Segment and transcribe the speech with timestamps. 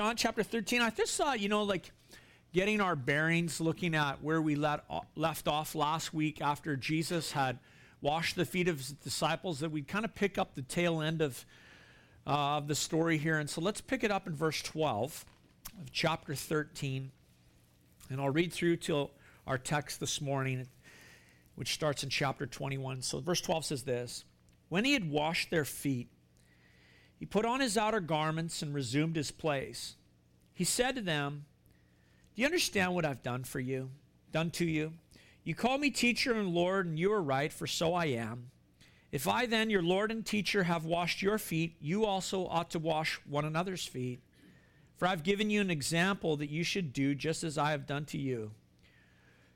[0.00, 0.80] John chapter 13.
[0.80, 1.92] I just saw, you know, like
[2.54, 4.82] getting our bearings, looking at where we let,
[5.14, 7.58] left off last week after Jesus had
[8.00, 11.20] washed the feet of his disciples, that we'd kind of pick up the tail end
[11.20, 11.44] of,
[12.26, 13.38] uh, of the story here.
[13.38, 15.22] And so let's pick it up in verse 12
[15.82, 17.10] of chapter 13.
[18.08, 19.10] And I'll read through till
[19.46, 20.66] our text this morning,
[21.56, 23.02] which starts in chapter 21.
[23.02, 24.24] So verse 12 says this
[24.70, 26.08] When he had washed their feet,
[27.20, 29.94] he put on his outer garments and resumed his place.
[30.54, 31.44] He said to them,
[32.34, 33.90] Do you understand what I've done for you,
[34.32, 34.94] done to you?
[35.44, 38.50] You call me teacher and Lord, and you are right, for so I am.
[39.12, 42.78] If I then, your Lord and teacher, have washed your feet, you also ought to
[42.78, 44.22] wash one another's feet.
[44.96, 48.06] For I've given you an example that you should do just as I have done
[48.06, 48.52] to you.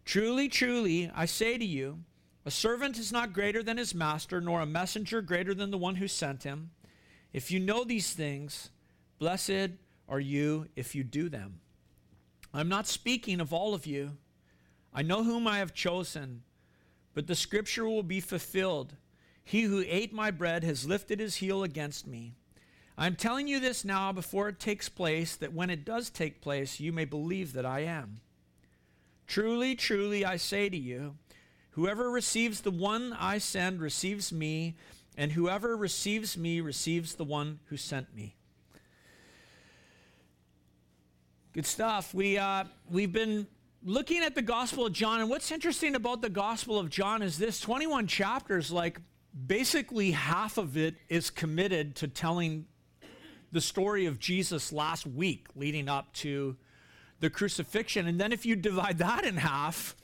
[0.05, 2.01] Truly, truly, I say to you,
[2.45, 5.97] a servant is not greater than his master, nor a messenger greater than the one
[5.97, 6.70] who sent him.
[7.34, 8.70] If you know these things,
[9.19, 9.73] blessed
[10.09, 11.59] are you if you do them.
[12.55, 14.12] I'm not speaking of all of you.
[14.92, 16.44] I know whom I have chosen,
[17.12, 18.94] but the scripture will be fulfilled.
[19.42, 22.34] He who ate my bread has lifted his heel against me.
[22.97, 26.78] I'm telling you this now before it takes place, that when it does take place,
[26.78, 28.20] you may believe that I am.
[29.27, 31.16] Truly, truly, I say to you,
[31.70, 34.77] whoever receives the one I send receives me
[35.17, 38.37] and whoever receives me receives the one who sent me.
[41.53, 42.12] Good stuff.
[42.12, 43.47] We, uh, we've been
[43.84, 47.39] looking at the Gospel of John, and what's interesting about the Gospel of John is
[47.39, 48.98] this 21 chapters, like
[49.47, 52.67] basically half of it is committed to telling
[53.53, 56.56] the story of Jesus last week leading up to
[57.21, 58.09] the crucifixion.
[58.09, 59.95] And then if you divide that in half,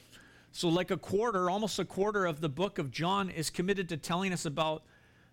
[0.53, 3.97] so like a quarter, almost a quarter of the book of John is committed to
[3.97, 4.85] telling us about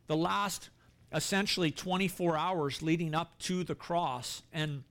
[0.08, 0.70] the last
[1.14, 4.42] essentially 24 hours leading up to the cross.
[4.52, 4.84] And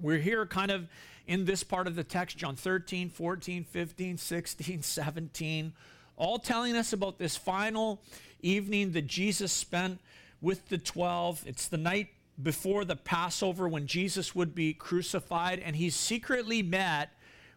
[0.00, 0.88] we're here kind of
[1.26, 5.72] in this part of the text, John 13, 14, 15, 16, 17,
[6.16, 8.02] all telling us about this final
[8.40, 10.00] evening that Jesus spent
[10.40, 11.44] with the 12.
[11.46, 12.08] It's the night
[12.42, 17.10] before the Passover when Jesus would be crucified, and he's secretly met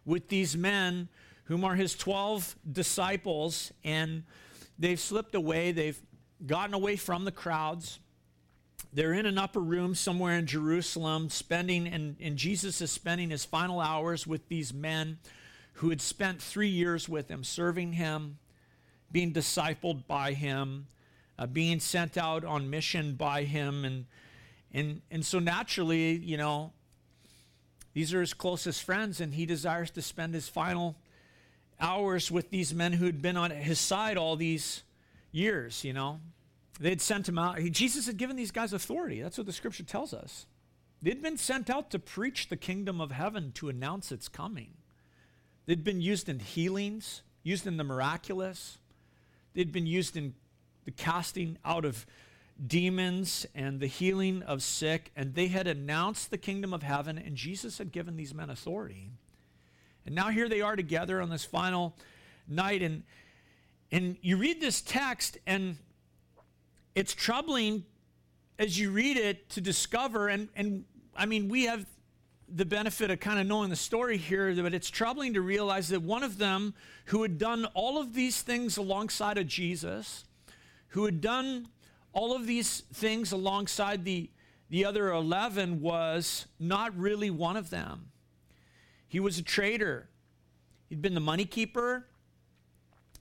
[0.04, 1.08] with these men
[1.44, 4.24] whom are his 12 disciples, and
[4.78, 5.72] they've slipped away.
[5.72, 6.00] They've
[6.46, 7.98] gotten away from the crowds.
[8.92, 13.44] They're in an upper room somewhere in Jerusalem, spending, and, and Jesus is spending his
[13.44, 15.18] final hours with these men
[15.74, 18.38] who had spent three years with him, serving him,
[19.10, 20.86] being discipled by him,
[21.38, 23.84] uh, being sent out on mission by him.
[23.84, 24.06] And,
[24.72, 26.72] and, and so naturally, you know,
[27.94, 30.96] these are his closest friends, and he desires to spend his final
[31.80, 34.82] hours with these men who had been on his side all these
[35.32, 36.20] years, you know.
[36.80, 37.58] They'd sent him out.
[37.58, 39.20] He, Jesus had given these guys authority.
[39.20, 40.46] That's what the scripture tells us.
[41.02, 44.74] They'd been sent out to preach the kingdom of heaven, to announce its coming.
[45.66, 48.78] They'd been used in healings, used in the miraculous.
[49.54, 50.34] They'd been used in
[50.84, 52.06] the casting out of
[52.64, 57.36] demons and the healing of sick, and they had announced the kingdom of heaven, and
[57.36, 59.10] Jesus had given these men authority.
[60.06, 61.96] And now here they are together on this final
[62.48, 63.02] night, and
[63.92, 65.76] and you read this text, and
[66.94, 67.84] it's troubling
[68.58, 71.84] as you read it to discover, and, and I mean, we have
[72.48, 76.00] the benefit of kind of knowing the story here, but it's troubling to realize that
[76.00, 76.72] one of them
[77.06, 80.24] who had done all of these things alongside of Jesus,
[80.88, 81.68] who had done
[82.14, 84.30] all of these things alongside the,
[84.70, 88.10] the other 11, was not really one of them.
[89.06, 90.08] He was a traitor.
[90.88, 92.06] He'd been the money keeper.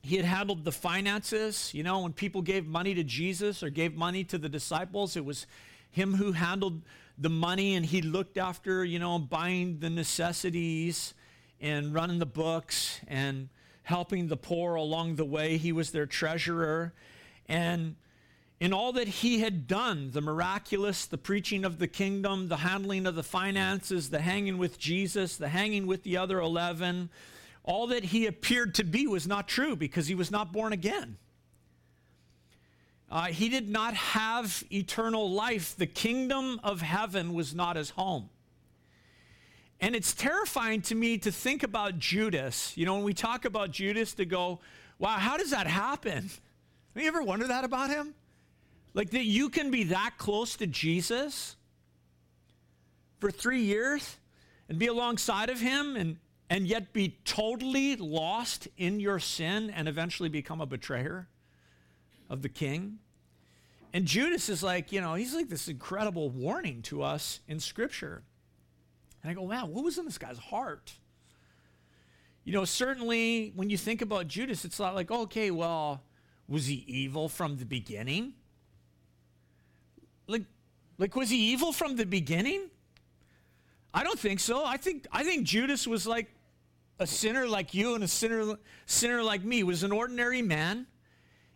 [0.02, 1.72] He had handled the finances.
[1.74, 5.26] You know, when people gave money to Jesus or gave money to the disciples, it
[5.26, 5.46] was
[5.92, 6.82] him who handled
[7.18, 11.14] the money and he looked after, you know, buying the necessities
[11.60, 13.50] and running the books and
[13.84, 15.58] helping the poor along the way.
[15.58, 16.94] He was their treasurer.
[17.48, 17.96] And
[18.60, 23.06] in all that he had done the miraculous, the preaching of the kingdom, the handling
[23.06, 27.10] of the finances, the hanging with Jesus, the hanging with the other 11
[27.64, 31.18] all that he appeared to be was not true because he was not born again.
[33.10, 35.76] Uh, he did not have eternal life.
[35.76, 38.30] The kingdom of heaven was not his home.
[39.82, 42.76] And it's terrifying to me to think about Judas.
[42.78, 44.60] You know, when we talk about Judas, to go,
[44.98, 46.30] wow, how does that happen?
[46.94, 48.14] Have you ever wondered that about him?
[48.94, 51.56] Like that you can be that close to Jesus
[53.20, 54.18] for three years
[54.70, 56.18] and be alongside of him and,
[56.52, 61.30] and yet be totally lost in your sin and eventually become a betrayer
[62.30, 63.00] of the king.
[63.94, 68.24] And Judas is like, you know, he's like this incredible warning to us in Scripture.
[69.24, 70.92] And I go, man, what was in this guy's heart?
[72.44, 76.04] You know, certainly when you think about Judas, it's not like, okay, well,
[76.50, 78.34] was he evil from the beginning?
[80.28, 80.44] Like,
[80.98, 82.70] like was he evil from the beginning?
[83.94, 84.66] I don't think so.
[84.66, 86.30] I think I think Judas was like
[87.02, 89.64] a sinner like you and a sinner sinner like me.
[89.64, 90.88] Was an ordinary man,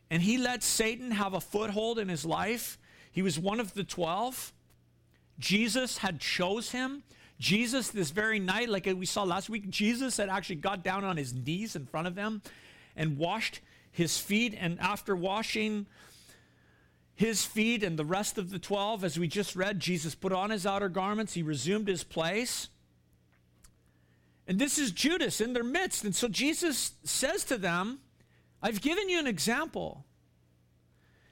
[0.10, 2.78] and he let Satan have a foothold in his life.
[3.12, 4.54] He was one of the 12.
[5.38, 7.04] Jesus had chose him.
[7.40, 11.18] Jesus, this very night, like we saw last week, Jesus had actually got down on
[11.18, 12.42] his knees in front of them
[12.96, 14.56] and washed his feet.
[14.58, 15.86] And after washing
[17.14, 20.50] his feet and the rest of the 12, as we just read, Jesus put on
[20.50, 22.70] his outer garments, he resumed his place.
[24.48, 26.04] And this is Judas in their midst.
[26.04, 28.00] And so Jesus says to them,
[28.62, 30.06] I've given you an example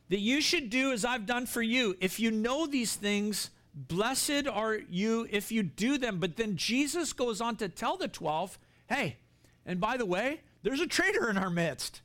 [0.10, 1.96] that you should do as I've done for you.
[2.00, 6.20] If you know these things, Blessed are you if you do them.
[6.20, 9.18] But then Jesus goes on to tell the 12, hey,
[9.66, 12.02] and by the way, there's a traitor in our midst.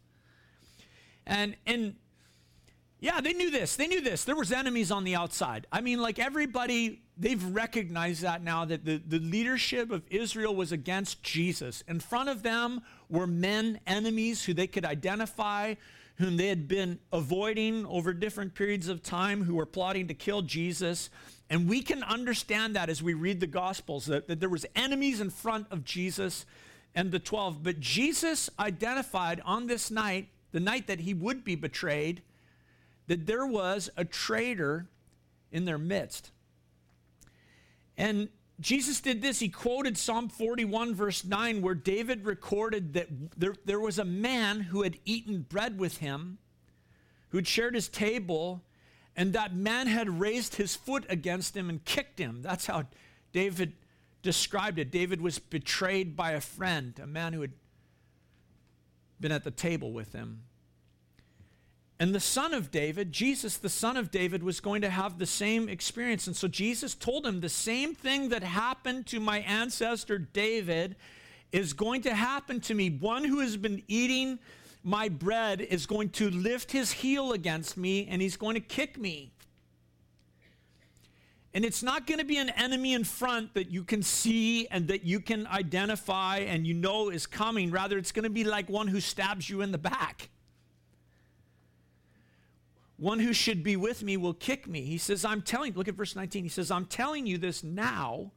[1.27, 1.97] And and
[3.01, 3.77] yeah, they knew this.
[3.77, 4.25] They knew this.
[4.25, 5.67] There was enemies on the outside.
[5.71, 10.73] I mean, like everybody, they've recognized that now that the, the leadership of Israel was
[10.73, 11.85] against Jesus.
[11.87, 15.75] In front of them were men, enemies who they could identify,
[16.17, 20.43] whom they had been avoiding over different periods of time, who were plotting to kill
[20.43, 21.09] Jesus.
[21.49, 25.21] And we can understand that as we read the Gospels, that, that there was enemies
[25.21, 26.47] in front of Jesus
[26.97, 27.63] and the 12.
[27.63, 32.23] But Jesus identified on this night, the night that he would be betrayed,
[33.09, 34.87] that there was a traitor
[35.51, 36.31] in their midst.
[37.97, 38.29] And
[38.61, 39.41] Jesus did this.
[39.41, 44.61] He quoted Psalm 41, verse 9, where David recorded that there, there was a man
[44.61, 46.39] who had eaten bread with him,
[47.31, 48.63] who had shared his table,
[49.17, 52.43] and that man had raised his foot against him and kicked him.
[52.43, 52.85] That's how
[53.33, 53.75] David
[54.23, 54.91] described it.
[54.91, 57.53] David was betrayed by a friend, a man who had
[59.21, 60.43] been at the table with him.
[62.01, 65.27] And the son of David, Jesus, the son of David, was going to have the
[65.27, 66.29] same experience.
[66.29, 70.95] And so Jesus told him the same thing that happened to my ancestor David
[71.51, 72.91] is going to happen to me.
[72.91, 74.39] One who has been eating
[74.85, 78.97] my bread is going to lift his heel against me and he's going to kick
[78.97, 79.33] me.
[81.53, 84.87] And it's not going to be an enemy in front that you can see and
[84.87, 87.73] that you can identify and you know is coming.
[87.73, 90.29] Rather, it's going to be like one who stabs you in the back.
[92.99, 94.83] One who should be with me will kick me.
[94.83, 96.43] He says, I'm telling, look at verse 19.
[96.43, 98.33] He says, I'm telling you this now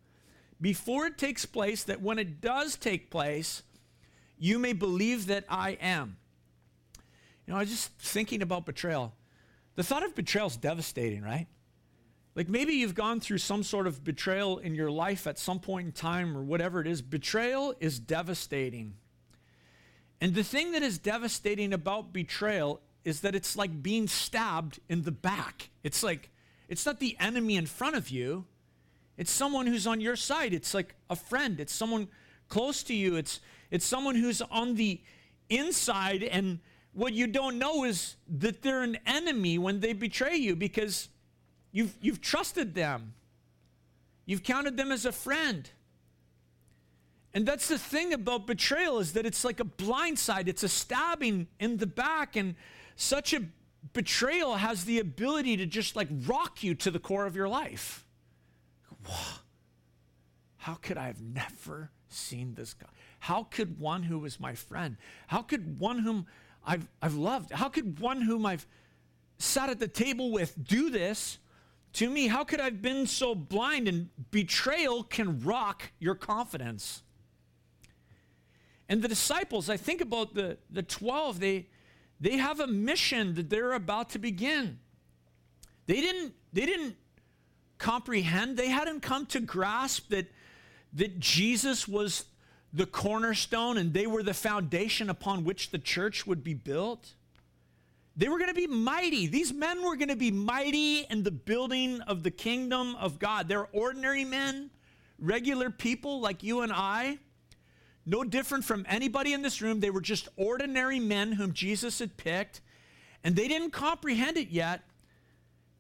[0.62, 3.64] before it takes place, that when it does take place,
[4.38, 6.18] you may believe that I am.
[7.46, 9.14] You know, I was just thinking about betrayal.
[9.76, 11.48] The thought of betrayal is devastating, right?
[12.36, 15.88] Like maybe you've gone through some sort of betrayal in your life at some point
[15.88, 17.02] in time or whatever it is.
[17.02, 18.94] Betrayal is devastating.
[20.22, 25.04] And the thing that is devastating about betrayal is that it's like being stabbed in
[25.04, 25.70] the back.
[25.84, 26.30] It's like,
[26.68, 28.46] it's not the enemy in front of you,
[29.18, 30.54] it's someone who's on your side.
[30.54, 32.08] It's like a friend, it's someone
[32.48, 33.40] close to you, it's,
[33.70, 35.02] it's someone who's on the
[35.50, 36.60] inside and
[36.94, 41.08] what you don't know is that they're an enemy when they betray you because
[41.72, 43.14] you've, you've trusted them.
[44.26, 45.70] You've counted them as a friend.
[47.34, 50.48] And that's the thing about betrayal is that it's like a blindside.
[50.48, 52.36] It's a stabbing in the back.
[52.36, 52.56] And
[52.96, 53.44] such a
[53.94, 58.06] betrayal has the ability to just like rock you to the core of your life.
[60.58, 62.88] How could I have never seen this guy?
[63.20, 66.28] How could one who was my friend, how could one whom
[66.66, 67.52] I've, I've loved.
[67.52, 68.66] How could one whom I've
[69.38, 71.40] sat at the table with do this
[71.94, 72.28] to me?
[72.28, 73.88] How could I have been so blind?
[73.88, 77.02] And betrayal can rock your confidence.
[78.88, 81.68] And the disciples, I think about the, the 12, they,
[82.22, 84.80] they have a mission that they're about to begin.
[85.88, 86.96] They didn't, they didn't
[87.80, 90.32] comprehend, they hadn't come to grasp that,
[90.94, 92.26] that Jesus was
[92.72, 97.16] the cornerstone and they were the foundation upon which the church would be built.
[98.16, 99.26] They were going to be mighty.
[99.26, 103.48] These men were going to be mighty in the building of the kingdom of God.
[103.48, 104.70] They're ordinary men,
[105.18, 107.18] regular people like you and I,
[108.06, 109.80] no different from anybody in this room.
[109.80, 112.62] They were just ordinary men whom Jesus had picked,
[113.24, 114.82] and they didn't comprehend it yet,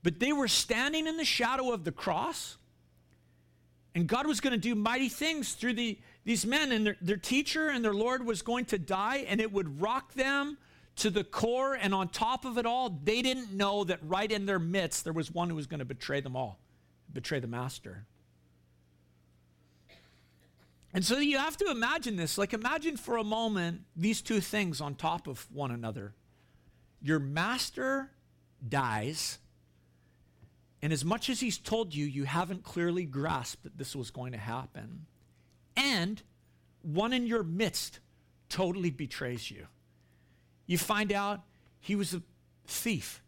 [0.04, 2.58] but they were standing in the shadow of the cross,
[3.94, 7.18] and God was going to do mighty things through the these men and their, their
[7.18, 10.58] teacher and their Lord was going to die, and it would rock them
[10.98, 11.74] to the core.
[11.74, 15.14] And on top of it all, they didn't know that right in their midst there
[15.14, 16.60] was one who was going to betray them all,
[17.12, 18.06] betray the master.
[20.94, 22.38] And so you have to imagine this.
[22.38, 26.14] Like, imagine for a moment these two things on top of one another.
[27.02, 28.12] Your master
[28.68, 29.40] dies,
[30.82, 34.34] and as much as he's told you, you haven't clearly grasped that this was going
[34.34, 35.06] to happen.
[35.76, 36.22] And
[36.82, 38.00] one in your midst
[38.50, 39.68] totally betrays you.
[40.66, 41.42] You find out
[41.80, 42.22] he was a
[42.66, 43.24] thief,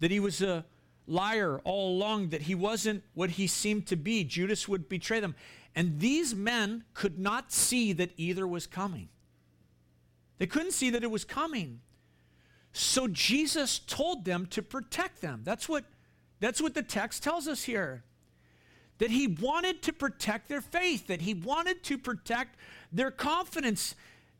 [0.00, 0.64] that he was a
[1.06, 4.24] liar all along, that he wasn't what he seemed to be.
[4.24, 5.34] Judas would betray them.
[5.74, 9.08] And these men could not see that either was coming.
[10.38, 11.80] They couldn't see that it was coming.
[12.72, 15.42] So Jesus told them to protect them.
[15.44, 15.84] That's what,
[16.40, 18.02] that's what the text tells us here.
[18.98, 22.56] That he wanted to protect their faith, that he wanted to protect
[22.92, 23.94] their confidence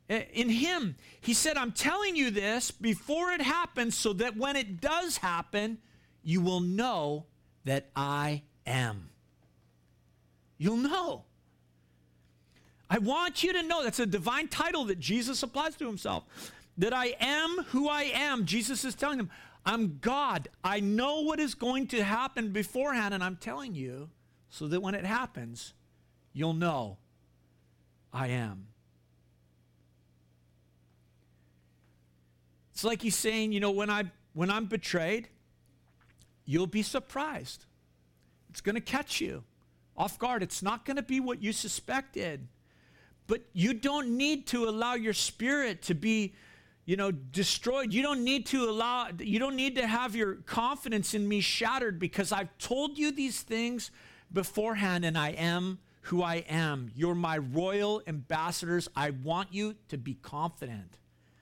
[0.09, 0.95] eh, in him.
[1.19, 5.79] He said, I'm telling you this before it happens so that when it does happen,
[6.23, 7.25] you will know
[7.65, 9.09] that I am.
[10.63, 11.25] You'll know.
[12.89, 16.23] I want you to know that's a divine title that Jesus applies to himself.
[16.77, 18.45] That I am who I am.
[18.45, 19.29] Jesus is telling them,
[19.65, 20.47] I'm God.
[20.63, 24.09] I know what is going to happen beforehand, and I'm telling you
[24.49, 25.73] so that when it happens,
[26.31, 26.95] you'll know
[28.13, 28.67] I am.
[32.71, 35.27] It's like he's saying, you know, when I when I'm betrayed,
[36.45, 37.65] you'll be surprised.
[38.49, 39.43] It's going to catch you
[39.95, 40.43] off guard.
[40.43, 42.47] It's not going to be what you suspected.
[43.27, 46.33] But you don't need to allow your spirit to be,
[46.85, 47.93] you know, destroyed.
[47.93, 51.99] You don't need to allow, you don't need to have your confidence in me shattered
[51.99, 53.91] because I've told you these things
[54.31, 56.91] beforehand and I am who I am.
[56.95, 58.89] You're my royal ambassadors.
[58.95, 60.97] I want you to be confident.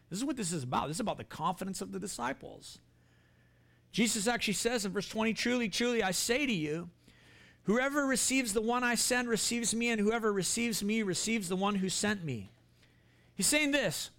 [0.10, 0.88] This is what this is about.
[0.88, 2.77] This is about the confidence of the disciples.
[3.91, 6.89] Jesus actually says in verse 20, Truly, truly, I say to you,
[7.63, 11.75] whoever receives the one I send receives me, and whoever receives me receives the one
[11.75, 12.51] who sent me.
[13.35, 14.11] He's saying this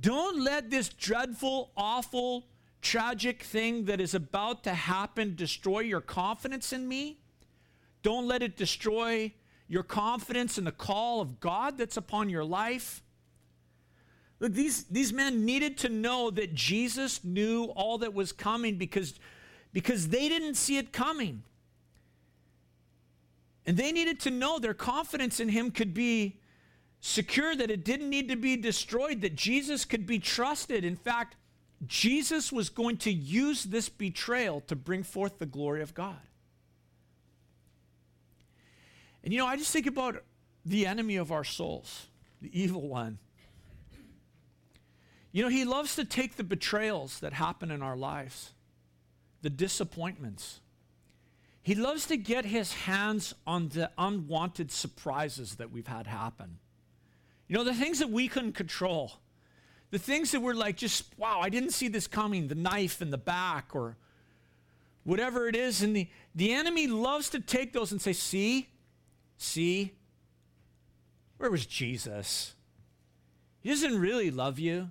[0.00, 2.46] don't let this dreadful, awful,
[2.82, 7.18] tragic thing that is about to happen destroy your confidence in me.
[8.02, 9.32] Don't let it destroy
[9.68, 13.02] your confidence in the call of God that's upon your life.
[14.40, 19.18] Look, these, these men needed to know that Jesus knew all that was coming because,
[19.72, 21.42] because they didn't see it coming.
[23.66, 26.38] And they needed to know their confidence in him could be
[27.00, 30.84] secure, that it didn't need to be destroyed, that Jesus could be trusted.
[30.84, 31.36] In fact,
[31.86, 36.16] Jesus was going to use this betrayal to bring forth the glory of God.
[39.22, 40.22] And you know, I just think about
[40.64, 42.06] the enemy of our souls,
[42.40, 43.18] the evil one.
[45.32, 48.52] You know, he loves to take the betrayals that happen in our lives,
[49.42, 50.60] the disappointments.
[51.64, 56.58] He loves to get his hands on the unwanted surprises that we've had happen.
[57.48, 59.12] You know, the things that we couldn't control,
[59.90, 63.10] the things that were like just, wow, I didn't see this coming, the knife in
[63.10, 63.96] the back or
[65.04, 65.82] whatever it is.
[65.82, 68.68] And the, the enemy loves to take those and say, see,
[69.38, 69.94] see,
[71.38, 72.54] where was Jesus?
[73.62, 74.90] He doesn't really love you.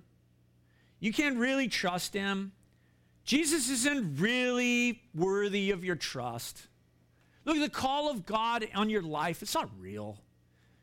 [0.98, 2.50] You can't really trust him.
[3.24, 6.66] Jesus isn't really worthy of your trust.
[7.44, 10.18] Look, the call of God on your life, it's not real.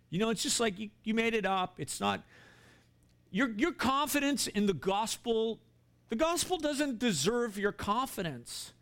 [0.09, 1.75] You know, it's just like you, you made it up.
[1.77, 2.23] It's not.
[3.31, 5.59] Your, your confidence in the gospel,
[6.09, 8.73] the gospel doesn't deserve your confidence.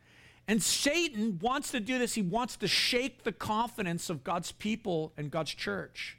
[0.48, 2.16] And Satan wants to do this.
[2.16, 6.18] He wants to shake the confidence of God's people and God's church.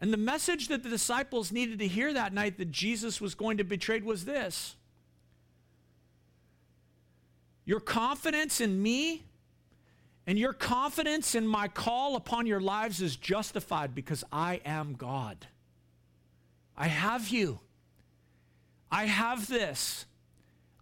[0.00, 3.58] And the message that the disciples needed to hear that night that Jesus was going
[3.58, 4.76] to be betrayed was this
[7.68, 9.26] Your confidence in me
[10.26, 15.46] and your confidence in my call upon your lives is justified because I am God.
[16.78, 17.60] I have you.
[18.90, 20.06] I have this.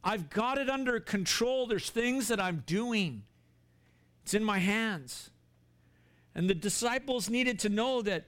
[0.05, 1.67] I've got it under control.
[1.67, 3.25] There's things that I'm doing,
[4.23, 5.31] it's in my hands.
[6.37, 8.27] And the disciples needed to know that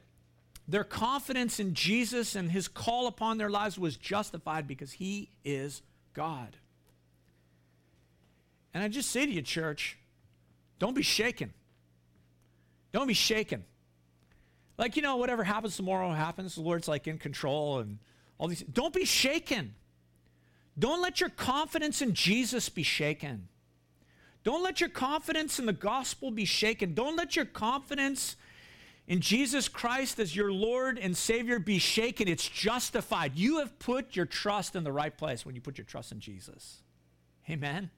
[0.66, 5.82] their confidence in Jesus and his call upon their lives was justified because he is
[6.12, 6.56] God.
[8.78, 9.98] And I just say to you, church,
[10.78, 11.52] don't be shaken.
[12.92, 13.64] Don't be shaken.
[14.78, 16.54] Like, you know, whatever happens tomorrow happens.
[16.54, 17.98] The Lord's like in control and
[18.38, 18.62] all these.
[18.62, 19.74] Don't be shaken.
[20.78, 23.48] Don't let your confidence in Jesus be shaken.
[24.44, 26.94] Don't let your confidence in the gospel be shaken.
[26.94, 28.36] Don't let your confidence
[29.08, 32.28] in Jesus Christ as your Lord and Savior be shaken.
[32.28, 33.34] It's justified.
[33.34, 36.20] You have put your trust in the right place when you put your trust in
[36.20, 36.84] Jesus.
[37.50, 37.90] Amen.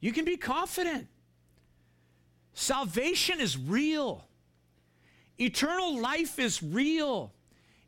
[0.00, 1.08] You can be confident.
[2.54, 4.26] Salvation is real.
[5.38, 7.32] Eternal life is real.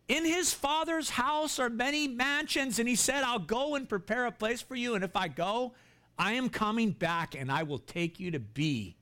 [0.09, 4.33] In his father's house are many mansions, and he said, I'll go and prepare a
[4.33, 4.95] place for you.
[4.95, 5.73] And if I go,
[6.19, 8.97] I am coming back, and I will take you to be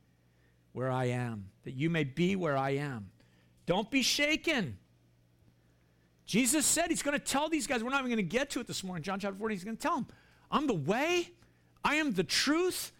[0.72, 3.10] where I am, that you may be where I am.
[3.66, 4.78] Don't be shaken.
[6.26, 8.60] Jesus said he's going to tell these guys, we're not even going to get to
[8.60, 10.06] it this morning, John chapter 14, he's going to tell them,
[10.50, 11.30] I'm the way,
[11.84, 12.92] I am the truth,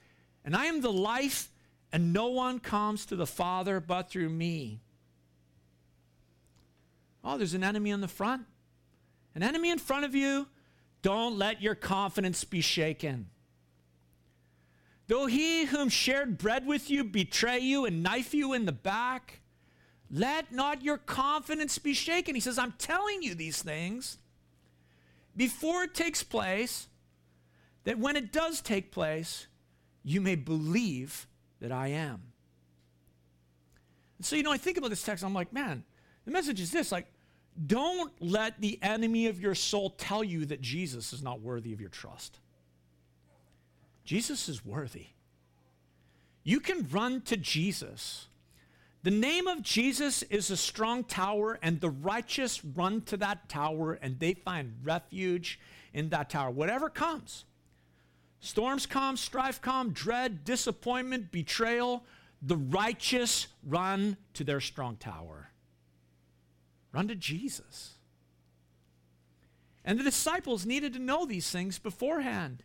[0.51, 1.49] and I am the life,
[1.93, 4.81] and no one comes to the Father but through me.
[7.23, 8.47] Oh, there's an enemy in the front.
[9.37, 10.49] An enemy in front of you.
[11.03, 13.29] Don't let your confidence be shaken.
[15.07, 19.43] Though he whom shared bread with you betray you and knife you in the back,
[20.11, 22.35] let not your confidence be shaken.
[22.35, 24.19] He says, I'm telling you these things
[25.37, 26.89] before it takes place,
[27.85, 29.47] that when it does take place,
[30.03, 31.27] you may believe
[31.61, 32.23] that I am.
[34.23, 35.85] So, you know, I think about this text, I'm like, man,
[36.25, 37.07] the message is this like,
[37.67, 41.81] don't let the enemy of your soul tell you that Jesus is not worthy of
[41.81, 42.39] your trust.
[44.05, 45.07] Jesus is worthy.
[46.43, 48.27] You can run to Jesus.
[49.03, 53.95] The name of Jesus is a strong tower, and the righteous run to that tower
[53.95, 55.59] and they find refuge
[55.95, 56.51] in that tower.
[56.51, 57.45] Whatever comes
[58.41, 62.05] storms come, strife come, dread, disappointment, betrayal
[62.43, 65.51] the righteous run to their strong tower.
[66.93, 67.95] Run to Jesus.
[69.85, 72.63] And the disciples needed to know these things beforehand.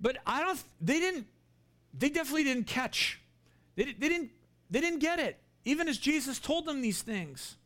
[0.00, 1.26] But I don't, they didn't,
[1.98, 3.20] they definitely didn't catch.
[3.76, 4.30] They, they, didn't,
[4.70, 7.56] they didn't get it, even as Jesus told them these things.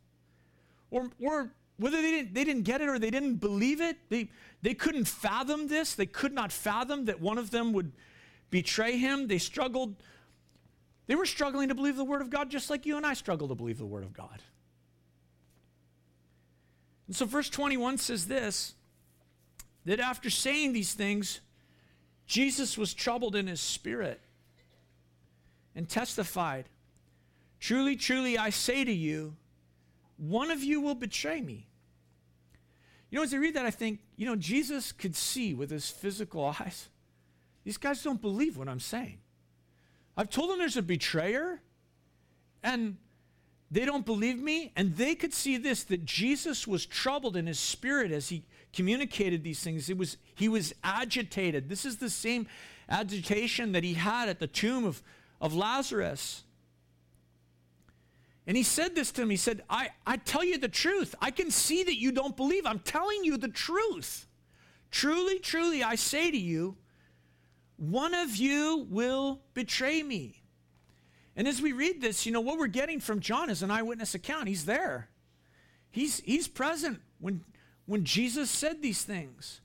[0.91, 4.29] Or, or whether they didn't, they didn't get it or they didn't believe it, they,
[4.61, 5.95] they couldn't fathom this.
[5.95, 7.93] They could not fathom that one of them would
[8.51, 9.29] betray him.
[9.29, 9.95] They struggled.
[11.07, 13.49] They were struggling to believe the word of God just like you and I struggle
[13.49, 14.43] to believe the word of God.
[17.07, 18.75] And so, verse 21 says this
[19.87, 21.41] that after saying these things,
[22.27, 24.21] Jesus was troubled in his spirit
[25.75, 26.69] and testified,
[27.59, 29.35] Truly, truly, I say to you,
[30.19, 31.70] one of you will betray me.
[33.11, 35.91] You know, as I read that, I think, you know, Jesus could see with his
[35.91, 36.89] physical eyes.
[37.65, 39.19] These guys don't believe what I'm saying.
[40.17, 41.61] I've told them there's a betrayer,
[42.63, 42.97] and
[43.71, 44.73] they don't believe me.
[44.77, 49.43] And they could see this that Jesus was troubled in his spirit as he communicated
[49.43, 49.91] these things.
[49.91, 51.69] It was, he was agitated.
[51.69, 52.47] This is the same
[52.89, 55.03] agitation that he had at the tomb of,
[55.41, 56.45] of Lazarus.
[58.47, 59.31] And he said this to him.
[59.31, 61.15] He said, I, I tell you the truth.
[61.21, 62.67] I can see that you don't believe.
[62.67, 64.27] I'm telling you the truth.
[64.91, 66.77] Truly, truly, I say to you,
[67.77, 70.43] one of you will betray me.
[71.37, 74.15] And as we read this, you know, what we're getting from John is an eyewitness
[74.15, 74.49] account.
[74.49, 75.09] He's there.
[75.91, 77.45] He's, he's present when,
[77.87, 79.61] when Jesus said these things.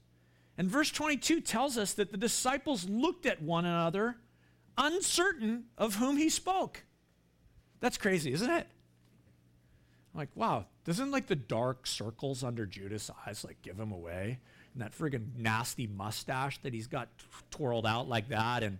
[0.57, 4.17] And verse 22 tells us that the disciples looked at one another,
[4.77, 6.84] uncertain of whom he spoke.
[7.79, 8.67] That's crazy, isn't it?
[10.13, 14.39] I'm like, wow, doesn't like the dark circles under Judas' eyes like give him away?
[14.73, 17.09] And that friggin' nasty mustache that he's got
[17.51, 18.63] twirled out like that.
[18.63, 18.79] And,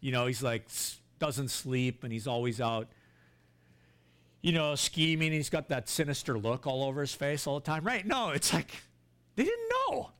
[0.00, 0.68] you know, he's like
[1.18, 2.88] doesn't sleep and he's always out,
[4.42, 5.32] you know, scheming.
[5.32, 7.84] He's got that sinister look all over his face all the time.
[7.84, 8.06] Right?
[8.06, 8.70] No, it's like
[9.36, 10.10] they didn't know.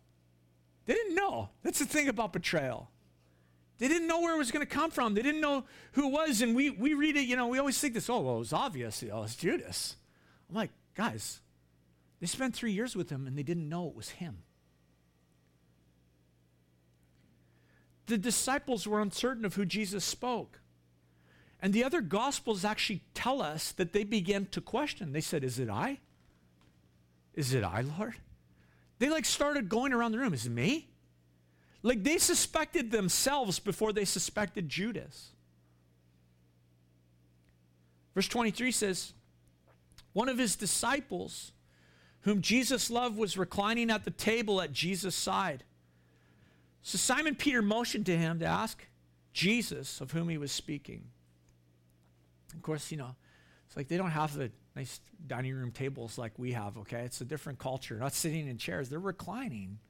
[0.86, 1.50] They didn't know.
[1.62, 2.90] That's the thing about betrayal.
[3.78, 5.14] They didn't know where it was going to come from.
[5.14, 6.42] They didn't know who it was.
[6.42, 8.52] And we, we read it, you know, we always think this, oh, well, it was
[8.52, 9.02] obvious.
[9.02, 9.96] Know, it's Judas.
[10.48, 11.40] I'm like, guys,
[12.20, 14.38] they spent three years with him and they didn't know it was him.
[18.06, 20.60] The disciples were uncertain of who Jesus spoke.
[21.60, 25.12] And the other gospels actually tell us that they began to question.
[25.12, 26.00] They said, Is it I?
[27.32, 28.14] Is it I, Lord?
[28.98, 30.34] They like started going around the room.
[30.34, 30.88] Is it me?
[31.84, 35.28] Like they suspected themselves before they suspected Judas.
[38.14, 39.12] Verse 23 says,
[40.14, 41.52] One of his disciples,
[42.22, 45.62] whom Jesus loved, was reclining at the table at Jesus' side.
[46.80, 48.82] So Simon Peter motioned to him to ask
[49.34, 51.04] Jesus of whom he was speaking.
[52.54, 53.14] Of course, you know,
[53.66, 57.02] it's like they don't have the nice dining room tables like we have, okay?
[57.02, 57.96] It's a different culture.
[57.96, 59.80] Not sitting in chairs, they're reclining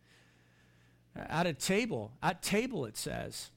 [1.17, 2.13] at a table.
[2.23, 3.51] At table, it says,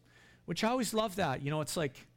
[0.45, 1.41] which I always love that.
[1.41, 2.07] You know, it's like,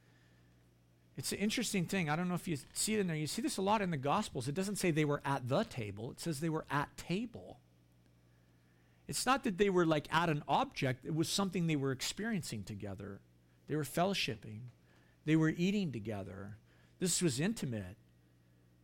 [1.17, 2.09] it's an interesting thing.
[2.09, 3.17] I don't know if you see it in there.
[3.17, 4.49] You see this a lot in the Gospels.
[4.49, 7.59] It doesn't say they were at the table, it says they were at table.
[9.09, 12.63] It's not that they were like at an object, it was something they were experiencing
[12.63, 13.21] together.
[13.67, 14.61] They were fellowshipping,
[15.25, 16.57] they were eating together.
[17.01, 17.97] This was intimate.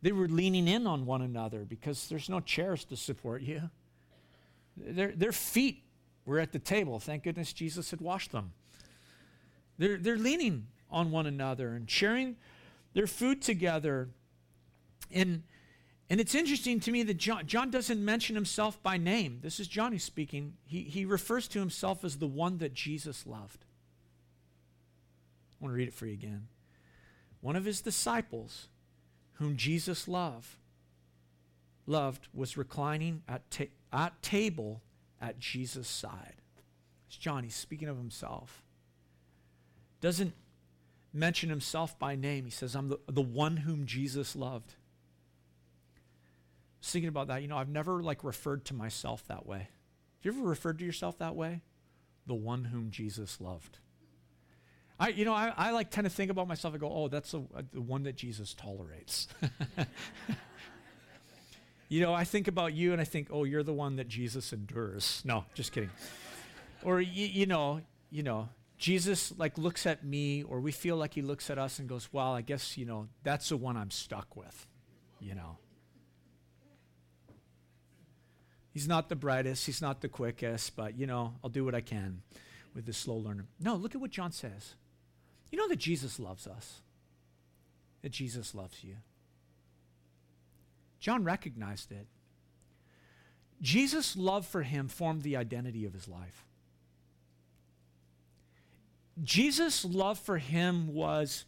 [0.01, 3.69] They were leaning in on one another because there's no chairs to support you.
[4.75, 5.83] Their, their feet
[6.27, 6.99] were at the table.
[6.99, 8.51] Thank goodness Jesus had washed them.
[9.79, 12.35] They're, they're leaning on one another and sharing
[12.93, 14.09] their food together.
[15.09, 15.43] And,
[16.09, 19.39] and it's interesting to me that John, John doesn't mention himself by name.
[19.41, 20.53] This is Johnny speaking.
[20.65, 23.63] He, he refers to himself as the one that Jesus loved.
[25.59, 26.47] I want to read it for you again.
[27.39, 28.67] One of his disciples,
[29.33, 30.57] whom Jesus loved,
[31.85, 33.63] loved was reclining at, ta-
[33.93, 34.81] at table
[35.21, 36.35] at Jesus' side.
[37.07, 38.63] It's John, he's speaking of himself.
[40.01, 40.33] Doesn't
[41.13, 42.45] mention himself by name.
[42.45, 44.73] He says, I'm the, the one whom Jesus loved.
[45.97, 47.41] I was thinking about that.
[47.41, 49.59] You know, I've never like referred to myself that way.
[49.59, 51.61] Have you ever referred to yourself that way?
[52.27, 53.79] The one whom Jesus loved.
[54.99, 57.31] I, you know, I, I like tend to think about myself and go, oh, that's
[57.31, 59.27] the, the one that Jesus tolerates.
[61.87, 64.53] you know, I think about you and I think, oh, you're the one that Jesus
[64.53, 65.21] endures.
[65.25, 65.89] No, just kidding.
[66.83, 71.13] or, you, you know, you know, Jesus like looks at me or we feel like
[71.13, 73.91] he looks at us and goes, well, I guess, you know, that's the one I'm
[73.91, 74.67] stuck with,
[75.19, 75.57] you know.
[78.73, 81.81] He's not the brightest, he's not the quickest, but, you know, I'll do what I
[81.81, 82.21] can
[82.75, 83.45] with this slow learner.
[83.59, 84.75] No, look at what John says.
[85.51, 86.81] You know that Jesus loves us,
[88.03, 88.97] that Jesus loves you.
[90.99, 92.07] John recognized it.
[93.61, 96.45] Jesus' love for him formed the identity of his life.
[99.23, 101.45] Jesus' love for him was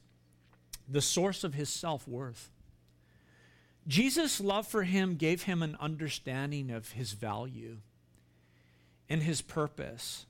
[0.88, 2.49] the source of his self worth.
[3.88, 7.77] Jesus' love for him gave him an understanding of his value
[9.07, 10.25] and his purpose.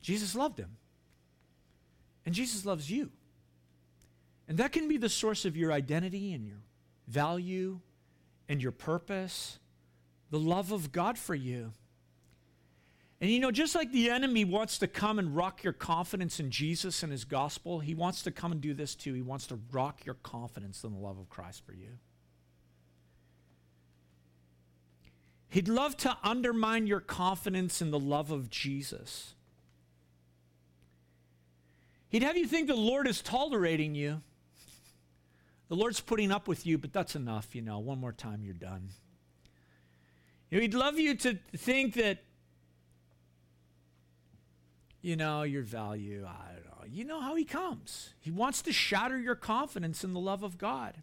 [0.00, 0.76] Jesus loved him.
[2.26, 3.10] And Jesus loves you.
[4.48, 6.62] And that can be the source of your identity and your
[7.08, 7.80] value
[8.48, 9.58] and your purpose,
[10.30, 11.72] the love of God for you.
[13.20, 16.50] And you know, just like the enemy wants to come and rock your confidence in
[16.50, 19.14] Jesus and his gospel, he wants to come and do this too.
[19.14, 21.98] He wants to rock your confidence in the love of Christ for you.
[25.48, 29.34] He'd love to undermine your confidence in the love of Jesus.
[32.08, 34.20] He'd have you think the Lord is tolerating you.
[35.74, 37.80] The Lord's putting up with you, but that's enough, you know.
[37.80, 38.90] One more time, you're done.
[40.48, 42.22] You know, he'd love you to think that,
[45.02, 46.86] you know, your value, I don't know.
[46.86, 48.14] You know how he comes.
[48.20, 51.02] He wants to shatter your confidence in the love of God.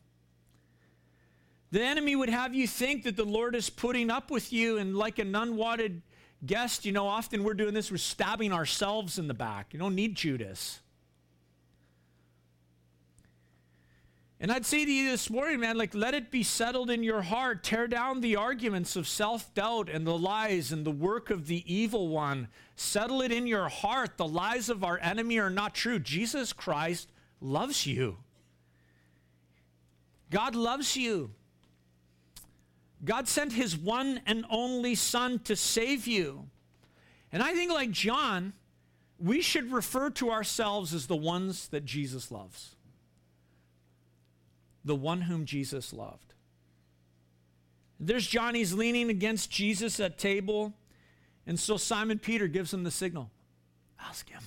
[1.71, 4.95] The enemy would have you think that the Lord is putting up with you, and
[4.95, 6.01] like an unwanted
[6.45, 9.73] guest, you know, often we're doing this, we're stabbing ourselves in the back.
[9.73, 10.79] You don't need Judas.
[14.41, 17.21] And I'd say to you this morning, man, like, let it be settled in your
[17.21, 17.63] heart.
[17.63, 21.63] Tear down the arguments of self doubt and the lies and the work of the
[21.71, 22.47] evil one.
[22.75, 24.17] Settle it in your heart.
[24.17, 25.99] The lies of our enemy are not true.
[25.99, 28.17] Jesus Christ loves you.
[30.31, 31.29] God loves you.
[33.05, 36.47] God sent his one and only Son to save you.
[37.31, 38.53] And I think, like John,
[39.19, 42.75] we should refer to ourselves as the ones that Jesus loves
[44.83, 46.33] the one whom Jesus loved.
[47.99, 50.73] There's Johnny's leaning against Jesus at table.
[51.45, 53.29] And so Simon Peter gives him the signal.
[53.99, 54.41] Ask him.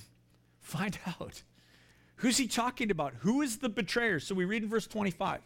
[0.59, 1.41] Find out.
[2.17, 3.13] Who's he talking about?
[3.19, 4.19] Who is the betrayer?
[4.19, 5.41] So we read in verse 25.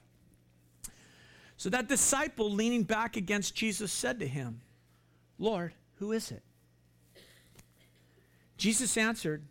[1.57, 4.61] So that disciple leaning back against Jesus said to him,
[5.37, 6.41] Lord, who is it?
[8.57, 9.43] Jesus answered,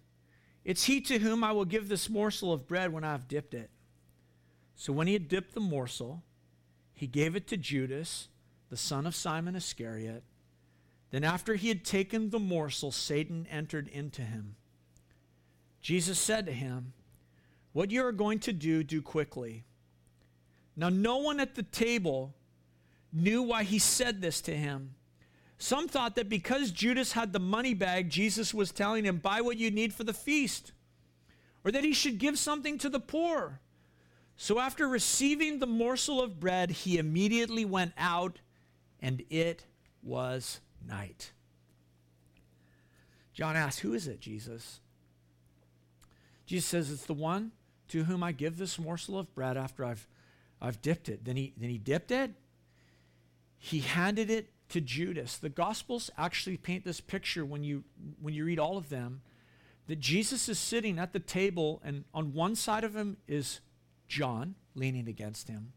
[0.64, 3.54] It's he to whom I will give this morsel of bread when I have dipped
[3.54, 3.70] it.
[4.78, 6.22] So when he had dipped the morsel,
[6.94, 8.28] he gave it to Judas,
[8.70, 10.22] the son of Simon Iscariot.
[11.10, 14.54] Then, after he had taken the morsel, Satan entered into him.
[15.82, 16.92] Jesus said to him,
[17.72, 19.64] What you are going to do, do quickly.
[20.76, 22.36] Now, no one at the table
[23.12, 24.94] knew why he said this to him.
[25.58, 29.56] Some thought that because Judas had the money bag, Jesus was telling him, Buy what
[29.56, 30.70] you need for the feast,
[31.64, 33.60] or that he should give something to the poor.
[34.40, 38.38] So after receiving the morsel of bread, he immediately went out,
[39.00, 39.64] and it
[40.00, 41.32] was night.
[43.34, 44.78] John asks, Who is it, Jesus?
[46.46, 47.50] Jesus says, It's the one
[47.88, 50.06] to whom I give this morsel of bread after I've,
[50.62, 51.24] I've dipped it.
[51.24, 52.30] Then he, then he dipped it,
[53.58, 55.36] he handed it to Judas.
[55.36, 57.82] The Gospels actually paint this picture when you,
[58.22, 59.20] when you read all of them
[59.88, 63.60] that Jesus is sitting at the table, and on one side of him is
[64.08, 65.72] John leaning against him.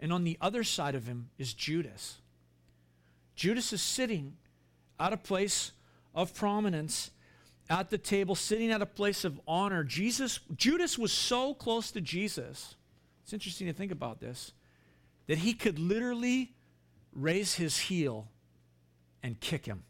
[0.00, 2.18] And on the other side of him is Judas.
[3.34, 4.36] Judas is sitting
[4.98, 5.72] at a place
[6.14, 7.10] of prominence
[7.70, 9.84] at the table, sitting at a place of honor.
[9.84, 12.76] Jesus, Judas was so close to Jesus.
[13.22, 14.52] It's interesting to think about this
[15.26, 16.54] that he could literally
[17.12, 18.28] raise his heel
[19.22, 19.82] and kick him.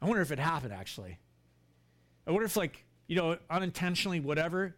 [0.00, 1.18] I wonder if it happened actually.
[2.26, 4.76] I wonder if, like, you know, unintentionally, whatever,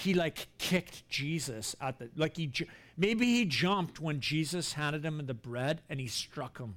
[0.00, 2.52] he like kicked Jesus at the, like he,
[2.96, 6.76] maybe he jumped when Jesus handed him the bread and he struck him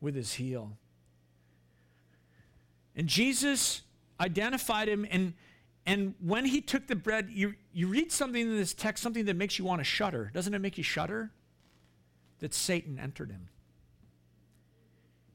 [0.00, 0.76] with his heel.
[2.94, 3.82] And Jesus
[4.20, 5.34] identified him and
[5.84, 9.34] and when he took the bread, you, you read something in this text, something that
[9.34, 10.30] makes you want to shudder.
[10.32, 11.32] Doesn't it make you shudder?
[12.38, 13.48] That Satan entered him.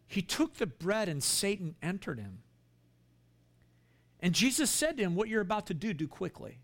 [0.07, 2.39] He took the bread and Satan entered him.
[4.21, 6.57] And Jesus said to him, What you're about to do, do quickly.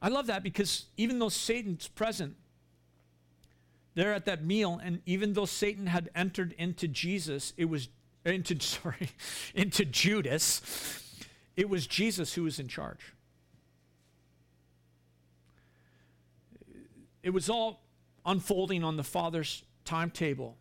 [0.00, 2.36] I love that because even though Satan's present,
[3.94, 7.88] there at that meal, and even though Satan had entered into Jesus, it was
[8.24, 9.10] into sorry,
[9.54, 10.60] into Judas,
[11.56, 13.12] it was Jesus who was in charge.
[17.22, 17.80] It was all
[18.26, 20.58] unfolding on the Father's timetable.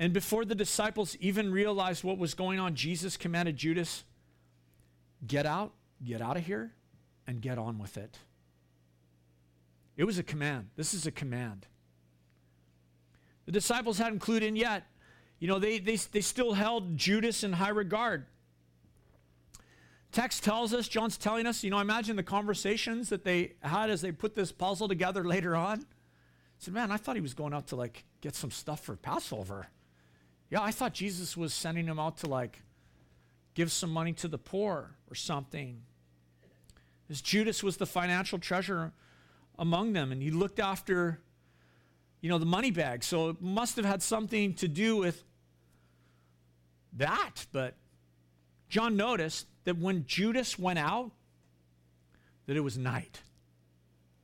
[0.00, 4.02] And before the disciples even realized what was going on, Jesus commanded Judas,
[5.26, 6.72] get out, get out of here,
[7.26, 8.18] and get on with it.
[9.98, 10.70] It was a command.
[10.74, 11.66] This is a command.
[13.44, 14.84] The disciples hadn't clued in yet.
[15.38, 18.24] You know, they, they, they still held Judas in high regard.
[20.12, 24.00] Text tells us, John's telling us, you know, imagine the conversations that they had as
[24.00, 25.84] they put this puzzle together later on.
[26.58, 29.66] said, man, I thought he was going out to like get some stuff for Passover.
[30.50, 32.62] Yeah, I thought Jesus was sending him out to like
[33.54, 35.82] give some money to the poor or something.
[37.08, 38.92] As Judas was the financial treasurer
[39.58, 41.20] among them, and he looked after,
[42.20, 43.04] you know, the money bag.
[43.04, 45.24] So it must have had something to do with
[46.94, 47.46] that.
[47.52, 47.76] But
[48.68, 51.10] John noticed that when Judas went out,
[52.46, 53.22] that it was night.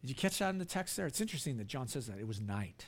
[0.01, 1.07] Did you catch that in the text there?
[1.07, 2.19] It's interesting that John says that.
[2.19, 2.87] It was night.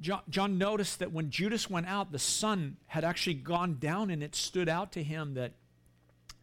[0.00, 4.22] John, John noticed that when Judas went out, the sun had actually gone down and
[4.22, 5.52] it stood out to him that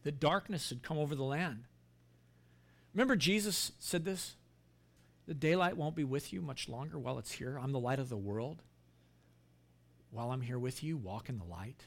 [0.03, 1.65] the darkness had come over the land.
[2.93, 4.35] Remember, Jesus said this?
[5.27, 7.57] The daylight won't be with you much longer while it's here.
[7.57, 8.61] I'm the light of the world.
[10.11, 11.85] While I'm here with you, walk in the light.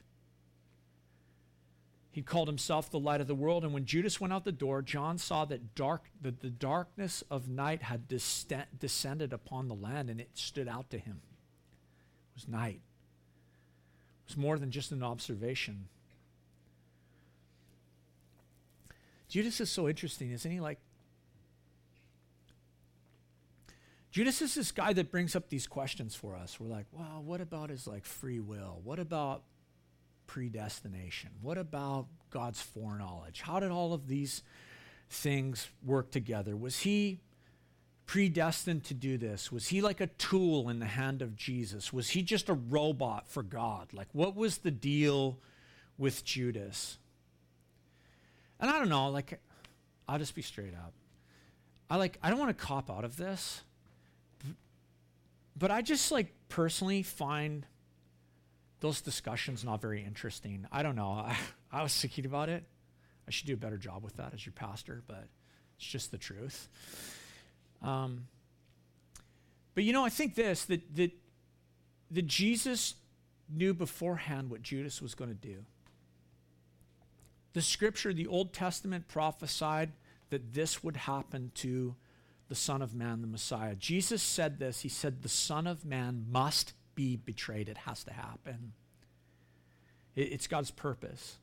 [2.11, 3.63] He called himself the light of the world.
[3.63, 7.47] And when Judas went out the door, John saw that dark, that the darkness of
[7.47, 11.21] night had descended upon the land, and it stood out to him.
[12.37, 12.83] Was night.
[14.25, 15.89] It was more than just an observation.
[19.29, 20.61] Judas is so interesting, isn't he?
[20.61, 20.79] Like,
[24.11, 26.61] Judas is this guy that brings up these questions for us.
[26.61, 28.81] We're like, well, what about his like free will?
[28.85, 29.43] What about
[30.27, 31.31] predestination?
[31.43, 33.43] What about God's foreknowledge?
[33.43, 34.43] How did all of these
[35.11, 36.57] things work together?
[36.57, 37.21] Was he
[38.07, 39.51] predestined to do this?
[39.51, 41.93] Was he like a tool in the hand of Jesus?
[41.93, 43.93] Was he just a robot for God?
[43.93, 45.39] Like, what was the deal
[45.99, 46.99] with Judas?
[48.61, 49.41] And I don't know, like,
[50.09, 50.93] I'll just be straight up.
[51.91, 53.63] I like, I don't want to cop out of this,
[55.57, 57.67] but I just like personally find
[58.81, 60.67] those discussions not very interesting.
[60.71, 61.11] I don't know.
[61.11, 61.37] I,
[61.73, 62.65] I was thinking about it.
[63.27, 65.25] I should do a better job with that as your pastor, but
[65.77, 66.69] it's just the truth.
[67.83, 68.27] Um,
[69.75, 71.13] but you know, I think this that that
[72.11, 72.95] that Jesus
[73.49, 75.65] knew beforehand what Judas was going to do.
[77.53, 79.93] The scripture, the Old Testament prophesied
[80.31, 81.95] that this would happen to
[82.49, 83.75] the Son of Man, the Messiah.
[83.75, 84.81] Jesus said this.
[84.81, 87.69] He said, The Son of Man must be betrayed.
[87.69, 88.73] It has to happen.
[90.15, 91.37] It's God's purpose,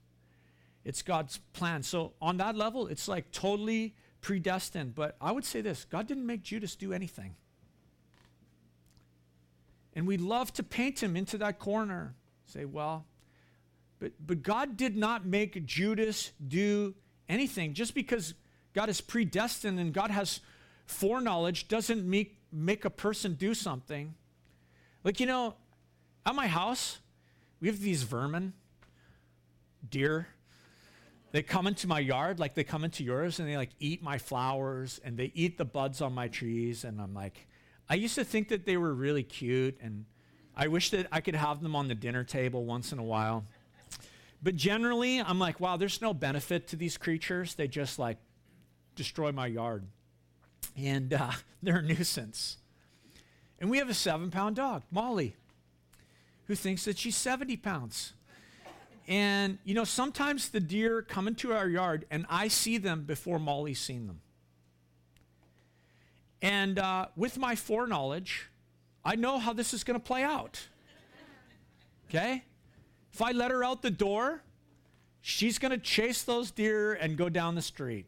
[0.83, 1.83] it's God's plan.
[1.83, 4.95] So, on that level, it's like totally predestined.
[4.95, 7.35] But I would say this God didn't make Judas do anything.
[9.95, 12.15] And we love to paint him into that corner.
[12.47, 13.05] Say, well,
[13.99, 16.95] but, but God did not make Judas do
[17.29, 17.73] anything.
[17.75, 18.33] Just because
[18.73, 20.39] God is predestined and God has
[20.87, 24.15] foreknowledge doesn't make, make a person do something.
[25.03, 25.55] Like, you know,
[26.25, 26.99] at my house,
[27.59, 28.53] we have these vermin,
[29.87, 30.27] deer,
[31.33, 34.17] they come into my yard like they come into yours and they like eat my
[34.17, 37.47] flowers and they eat the buds on my trees and i'm like
[37.89, 40.05] i used to think that they were really cute and
[40.55, 43.45] I wish that I could have them on the dinner table once in a while.
[44.41, 47.55] But generally, I'm like, wow, there's no benefit to these creatures.
[47.55, 48.17] They just like
[48.95, 49.85] destroy my yard.
[50.77, 51.31] And uh,
[51.63, 52.57] they're a nuisance.
[53.59, 55.35] And we have a seven pound dog, Molly,
[56.45, 58.13] who thinks that she's 70 pounds.
[59.07, 63.39] And, you know, sometimes the deer come into our yard and I see them before
[63.39, 64.21] Molly's seen them.
[66.41, 68.49] And uh, with my foreknowledge,
[69.03, 70.67] I know how this is going to play out.
[72.09, 72.43] Okay?
[73.11, 74.41] If I let her out the door,
[75.21, 78.05] she's going to chase those deer and go down the street.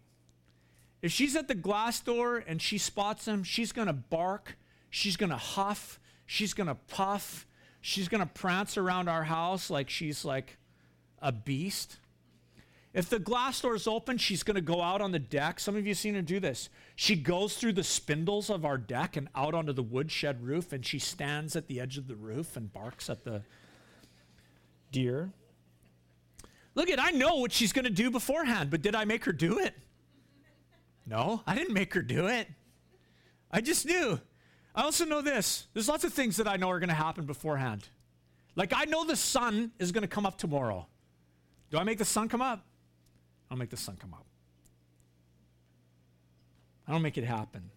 [1.02, 4.58] If she's at the glass door and she spots them, she's going to bark,
[4.90, 7.46] she's going to huff, she's going to puff,
[7.82, 10.58] she's going to prance around our house like she's like
[11.22, 11.98] a beast.
[12.94, 15.60] If the glass door is open, she's going to go out on the deck.
[15.60, 16.70] Some of you seen her do this.
[16.96, 20.86] She goes through the spindles of our deck and out onto the woodshed roof, and
[20.86, 23.42] she stands at the edge of the roof and barks at the
[24.94, 25.32] deer.
[26.74, 29.34] Look at, I know what she's going to do beforehand, but did I make her
[29.34, 29.74] do it?
[31.06, 32.48] No, I didn't make her do it.
[33.52, 34.20] I just knew.
[34.74, 37.26] I also know this there's lots of things that I know are going to happen
[37.26, 37.88] beforehand.
[38.56, 40.88] Like, I know the sun is going to come up tomorrow.
[41.72, 42.66] Do I make the sun come up?
[43.50, 44.26] I'll make the sun come up.
[46.88, 47.70] I don't make it happen.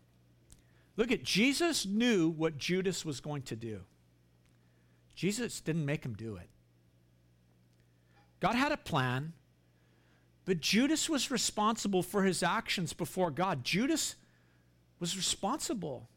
[0.96, 3.80] Look at Jesus knew what Judas was going to do.
[5.14, 6.48] Jesus didn't make him do it.
[8.40, 9.32] God had a plan,
[10.44, 13.64] but Judas was responsible for his actions before God.
[13.64, 14.16] Judas
[15.00, 16.08] was responsible.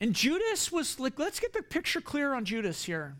[0.00, 3.16] And Judas was like, let's get the picture clear on Judas here.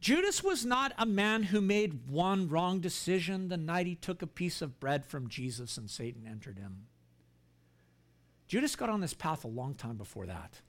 [0.00, 4.26] Judas was not a man who made one wrong decision the night he took a
[4.26, 6.86] piece of bread from Jesus and Satan entered him.
[8.48, 10.60] Judas got on this path a long time before that.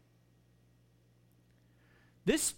[2.25, 2.55] This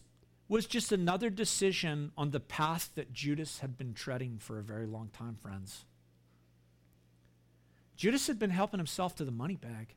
[0.50, 4.86] was just another decision on the path that Judas had been treading for a very
[4.86, 5.86] long time, friends.
[7.96, 9.96] Judas had been helping himself to the money bag.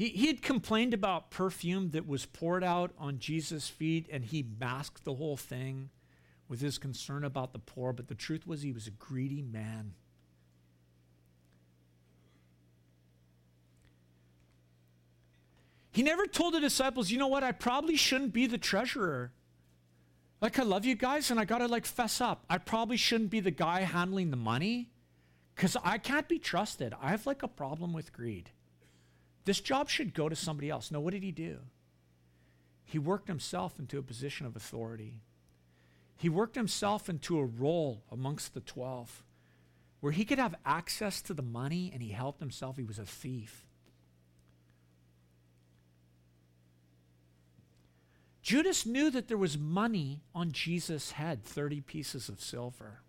[0.00, 4.42] He, he had complained about perfume that was poured out on Jesus' feet, and he
[4.58, 5.90] masked the whole thing
[6.48, 7.92] with his concern about the poor.
[7.92, 9.92] But the truth was, he was a greedy man.
[15.92, 19.32] He never told the disciples, you know what, I probably shouldn't be the treasurer.
[20.40, 22.46] Like, I love you guys, and I gotta like fess up.
[22.48, 24.88] I probably shouldn't be the guy handling the money
[25.54, 26.94] because I can't be trusted.
[27.02, 28.52] I have like a problem with greed.
[29.44, 30.90] This job should go to somebody else.
[30.90, 31.58] Now, what did he do?
[32.84, 35.20] He worked himself into a position of authority.
[36.16, 39.22] He worked himself into a role amongst the 12
[40.00, 42.76] where he could have access to the money and he helped himself.
[42.76, 43.66] He was a thief.
[48.42, 53.02] Judas knew that there was money on Jesus' head 30 pieces of silver.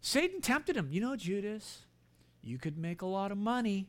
[0.00, 0.88] Satan tempted him.
[0.90, 1.82] You know, Judas,
[2.42, 3.88] you could make a lot of money.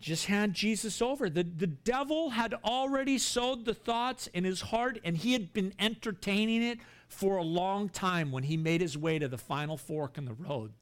[0.00, 1.30] Just hand Jesus over.
[1.30, 5.72] The, the devil had already sowed the thoughts in his heart, and he had been
[5.78, 10.18] entertaining it for a long time when he made his way to the final fork
[10.18, 10.72] in the road.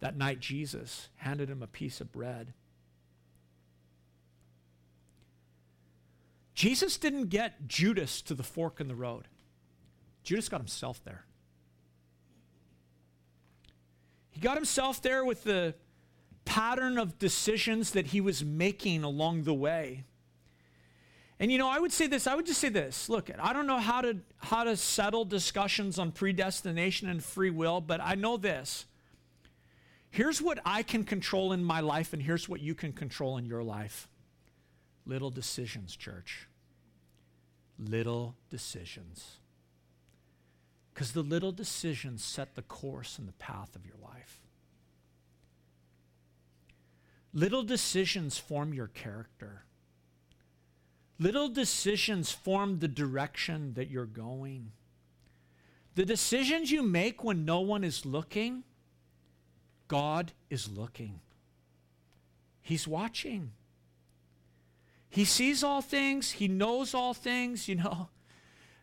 [0.00, 2.52] That night, Jesus handed him a piece of bread.
[6.54, 9.28] Jesus didn't get Judas to the fork in the road,
[10.22, 11.24] Judas got himself there.
[14.32, 15.74] He got himself there with the
[16.44, 20.04] pattern of decisions that he was making along the way.
[21.38, 23.08] And you know, I would say this, I would just say this.
[23.08, 27.80] Look, I don't know how to how to settle discussions on predestination and free will,
[27.80, 28.86] but I know this.
[30.10, 33.46] Here's what I can control in my life and here's what you can control in
[33.46, 34.08] your life.
[35.04, 36.48] Little decisions, church.
[37.78, 39.38] Little decisions.
[40.92, 44.40] Because the little decisions set the course and the path of your life.
[47.34, 49.64] Little decisions form your character.
[51.18, 54.72] Little decisions form the direction that you're going.
[55.94, 58.64] The decisions you make when no one is looking,
[59.88, 61.20] God is looking.
[62.60, 63.52] He's watching.
[65.08, 68.08] He sees all things, He knows all things, you know.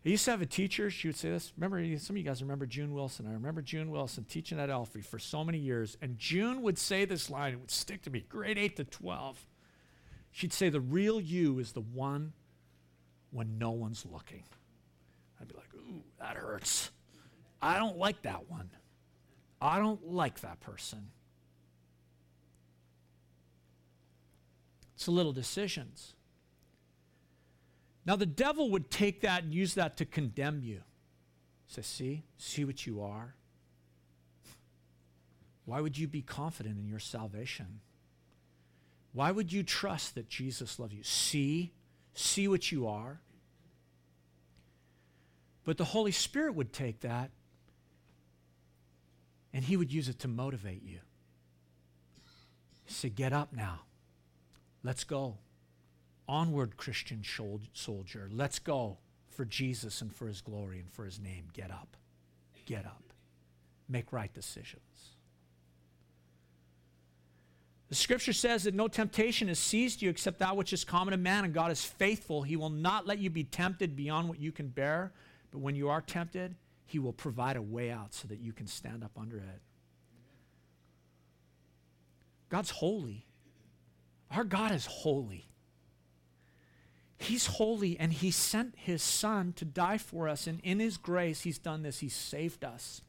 [0.06, 1.52] I used to have a teacher, she would say this.
[1.58, 3.28] Remember, some of you guys remember June Wilson.
[3.28, 5.98] I remember June Wilson teaching at Elfrey for so many years.
[6.02, 9.46] And June would say this line, it would stick to me, grade 8 to 12.
[10.32, 12.32] She'd say, The real you is the one
[13.32, 14.44] when no one's looking.
[15.40, 16.92] I'd be like, Ooh, that hurts.
[17.62, 18.70] I don't like that one.
[19.62, 21.10] I don't like that person.
[24.96, 26.16] It's little decisions.
[28.10, 30.82] Now, the devil would take that and use that to condemn you.
[31.68, 33.36] Say, see, see what you are.
[35.66, 37.82] Why would you be confident in your salvation?
[39.14, 41.04] Why would you trust that Jesus loves you?
[41.04, 41.72] See,
[42.16, 43.22] see what you are.
[45.64, 47.30] But the Holy Spirit would take that
[49.54, 50.98] and he would use it to motivate you.
[52.86, 53.82] He said, Get up now.
[54.82, 55.38] Let's go.
[56.30, 57.24] Onward, Christian
[57.74, 58.30] soldier.
[58.32, 59.00] Let's go
[59.32, 61.46] for Jesus and for his glory and for his name.
[61.54, 61.98] Get up.
[62.68, 63.02] Get up.
[63.90, 64.84] Make right decisions.
[67.88, 71.18] The scripture says that no temptation has seized you except that which is common to
[71.18, 72.44] man, and God is faithful.
[72.44, 75.12] He will not let you be tempted beyond what you can bear,
[75.50, 76.54] but when you are tempted,
[76.86, 79.62] He will provide a way out so that you can stand up under it.
[82.50, 83.26] God's holy.
[84.30, 85.50] Our God is holy.
[87.22, 90.48] He's holy, and He sent His Son to die for us.
[90.48, 92.00] And in His grace, He's done this.
[92.00, 93.02] He's saved us.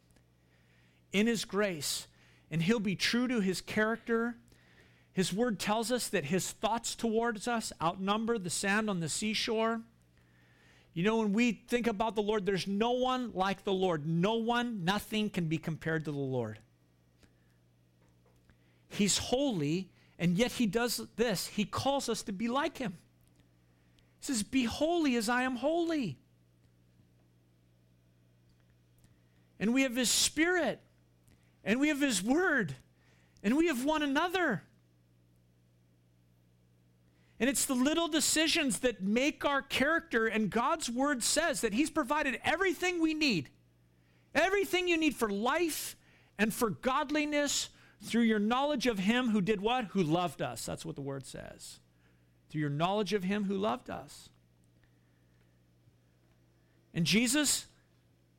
[1.13, 2.09] In His grace.
[2.51, 4.35] And He'll be true to His character.
[5.13, 9.81] His word tells us that His thoughts towards us outnumber the sand on the seashore.
[10.93, 14.05] You know, when we think about the Lord, there's no one like the Lord.
[14.07, 16.59] No one, nothing can be compared to the Lord.
[18.89, 19.89] He's holy,
[20.19, 21.47] and yet he does this.
[21.47, 22.99] He calls us to be like him.
[24.21, 26.19] Says, Be holy as I am holy.
[29.59, 30.81] And we have his spirit,
[31.65, 32.75] and we have his word,
[33.43, 34.63] and we have one another.
[37.41, 41.89] And it's the little decisions that make our character, and God's word says that He's
[41.89, 43.49] provided everything we need.
[44.35, 45.97] Everything you need for life
[46.39, 47.71] and for godliness
[48.03, 49.87] through your knowledge of Him who did what?
[49.87, 50.67] Who loved us.
[50.67, 51.81] That's what the word says.
[52.51, 54.29] Through your knowledge of Him who loved us.
[56.93, 57.67] And Jesus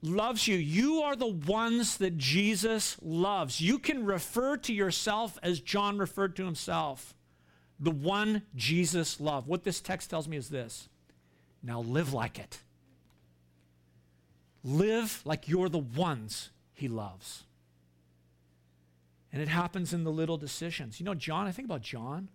[0.02, 0.58] loves you.
[0.58, 3.62] You are the ones that Jesus loves.
[3.62, 7.14] You can refer to yourself as John referred to himself
[7.80, 9.48] the one Jesus loved.
[9.48, 10.90] What this text tells me is this
[11.64, 12.60] now live like it.
[14.64, 17.44] Live like you're the ones he loves.
[19.34, 21.00] And it happens in the little decisions.
[21.00, 22.28] You know, John, I think about John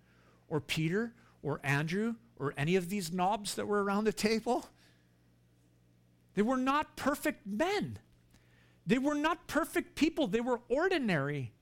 [0.48, 1.12] or Peter
[1.46, 4.66] or Andrew or any of these knobs that were around the table.
[6.34, 8.00] They were not perfect men.
[8.84, 10.26] They were not perfect people.
[10.26, 11.52] They were ordinary.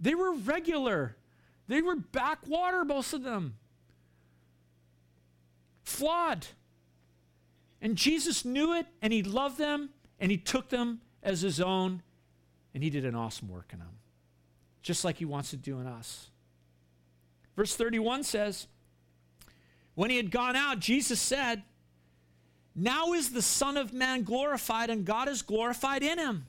[0.00, 1.16] They were regular.
[1.68, 3.56] They were backwater, most of them.
[5.84, 6.46] Flawed.
[7.82, 12.02] And Jesus knew it, and he loved them, and he took them as his own,
[12.72, 13.98] and he did an awesome work in them,
[14.80, 16.30] just like he wants to do in us.
[17.54, 18.66] Verse 31 says,
[19.96, 21.62] When he had gone out, Jesus said,
[22.74, 26.46] Now is the Son of Man glorified, and God is glorified in him.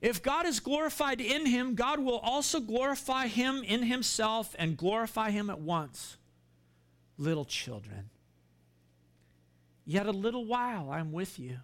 [0.00, 5.30] If God is glorified in him, God will also glorify him in himself and glorify
[5.30, 6.16] him at once.
[7.18, 8.10] Little children,
[9.84, 11.58] yet a little while I am with you.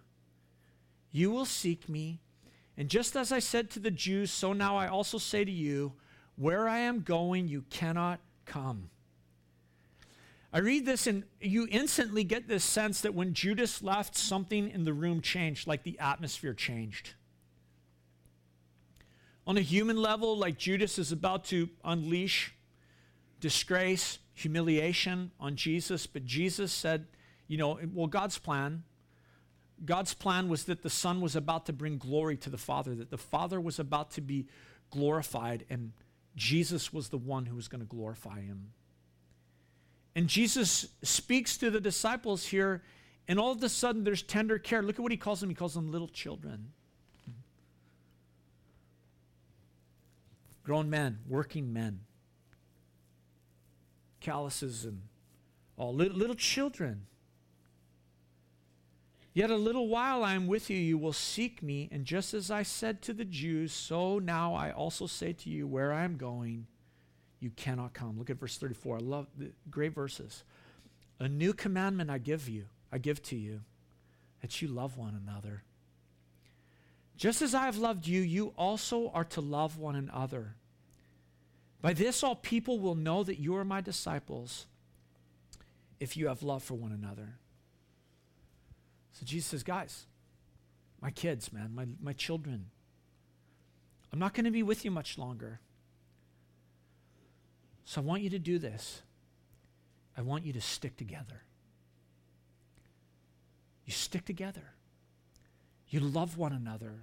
[1.13, 2.19] You will seek me,
[2.75, 5.93] and just as I said to the Jews, so now I also say to you,
[6.35, 8.89] where I am going, you cannot come.
[10.55, 14.85] I read this, and you instantly get this sense that when Judas left, something in
[14.85, 17.13] the room changed, like the atmosphere changed.
[19.45, 22.55] On a human level, like Judas is about to unleash
[23.41, 27.07] disgrace, humiliation on Jesus, but Jesus said,
[27.49, 28.83] you know, well, God's plan.
[29.83, 33.11] God's plan was that the Son was about to bring glory to the Father, that
[33.11, 34.47] the Father was about to be
[34.89, 35.91] glorified, and
[36.37, 38.71] Jesus was the one who was going to glorify him.
[40.15, 42.83] And Jesus speaks to the disciples here,
[43.27, 44.81] and all of a sudden there's tender care.
[44.81, 45.49] Look at what he calls them.
[45.49, 46.71] He calls them little children.
[50.65, 52.01] grown men, working men,
[54.19, 55.03] calluses and
[55.77, 57.05] all, little, little children.
[59.33, 62.49] Yet a little while I am with you, you will seek me, and just as
[62.49, 66.17] I said to the Jews, so now I also say to you, where I am
[66.17, 66.67] going,
[67.39, 68.17] you cannot come.
[68.17, 68.97] Look at verse 34.
[68.97, 70.43] I love the great verses.
[71.19, 73.61] A new commandment I give you, I give to you,
[74.41, 75.63] that you love one another.
[77.17, 80.55] Just as I have loved you, you also are to love one another.
[81.81, 84.65] By this, all people will know that you are my disciples
[85.99, 87.37] if you have love for one another.
[89.13, 90.07] So Jesus says, guys,
[91.01, 92.71] my kids, man, my, my children,
[94.11, 95.59] I'm not going to be with you much longer.
[97.85, 99.01] So I want you to do this.
[100.17, 101.43] I want you to stick together.
[103.85, 104.73] You stick together.
[105.89, 106.93] You love one another.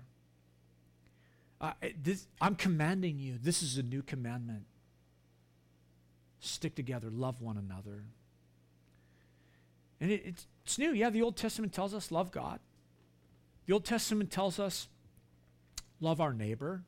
[1.61, 1.73] Uh,
[2.03, 3.39] this, I'm commanding you.
[3.41, 4.65] This is a new commandment.
[6.41, 8.03] Stick together, love one another.
[10.01, 10.93] And it, it's, it's new.
[10.93, 12.59] Yeah, the Old Testament tells us love God.
[13.67, 14.89] The Old Testament tells us
[16.01, 16.83] love our neighbor.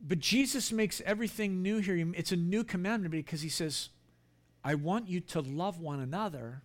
[0.00, 1.96] But Jesus makes everything new here.
[2.14, 3.90] It's a new commandment because he says,
[4.64, 6.62] I want you to love one another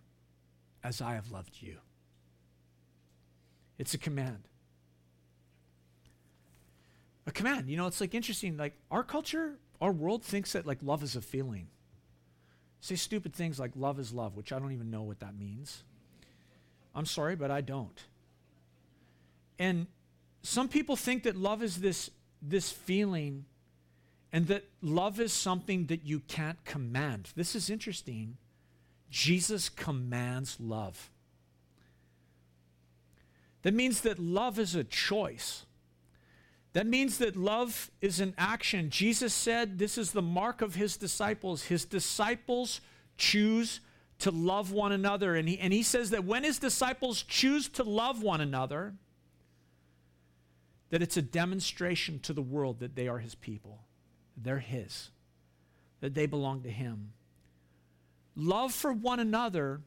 [0.82, 1.78] as I have loved you.
[3.78, 4.44] It's a command.
[7.26, 7.68] A command.
[7.68, 8.56] You know, it's like interesting.
[8.56, 11.68] Like our culture, our world thinks that like love is a feeling.
[12.80, 15.82] Say stupid things like love is love, which I don't even know what that means.
[16.94, 17.98] I'm sorry, but I don't.
[19.58, 19.86] And
[20.42, 22.10] some people think that love is this,
[22.48, 23.46] this feeling
[24.32, 27.30] and that love is something that you can't command.
[27.36, 28.36] This is interesting.
[29.08, 31.10] Jesus commands love.
[33.62, 35.64] That means that love is a choice.
[36.72, 38.90] That means that love is an action.
[38.90, 41.62] Jesus said this is the mark of his disciples.
[41.62, 42.80] His disciples
[43.16, 43.78] choose
[44.18, 45.36] to love one another.
[45.36, 48.94] And he, and he says that when his disciples choose to love one another,
[50.94, 53.82] that it's a demonstration to the world that they are his people,
[54.36, 55.10] they're his,
[56.00, 57.10] that they belong to him.
[58.36, 59.80] Love for one another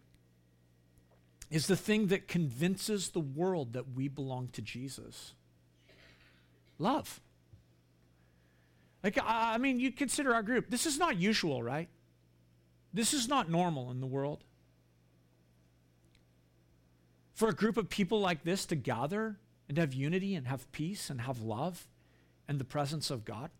[1.49, 5.33] is the thing that convinces the world that we belong to Jesus.
[6.77, 7.21] Love.
[9.01, 10.69] Like, I mean, you consider our group.
[10.69, 11.87] This is not usual, right?
[12.93, 14.43] This is not normal in the world.
[17.33, 19.37] For a group of people like this to gather
[19.68, 21.88] and have unity and have peace and have love
[22.47, 23.51] and the presence of God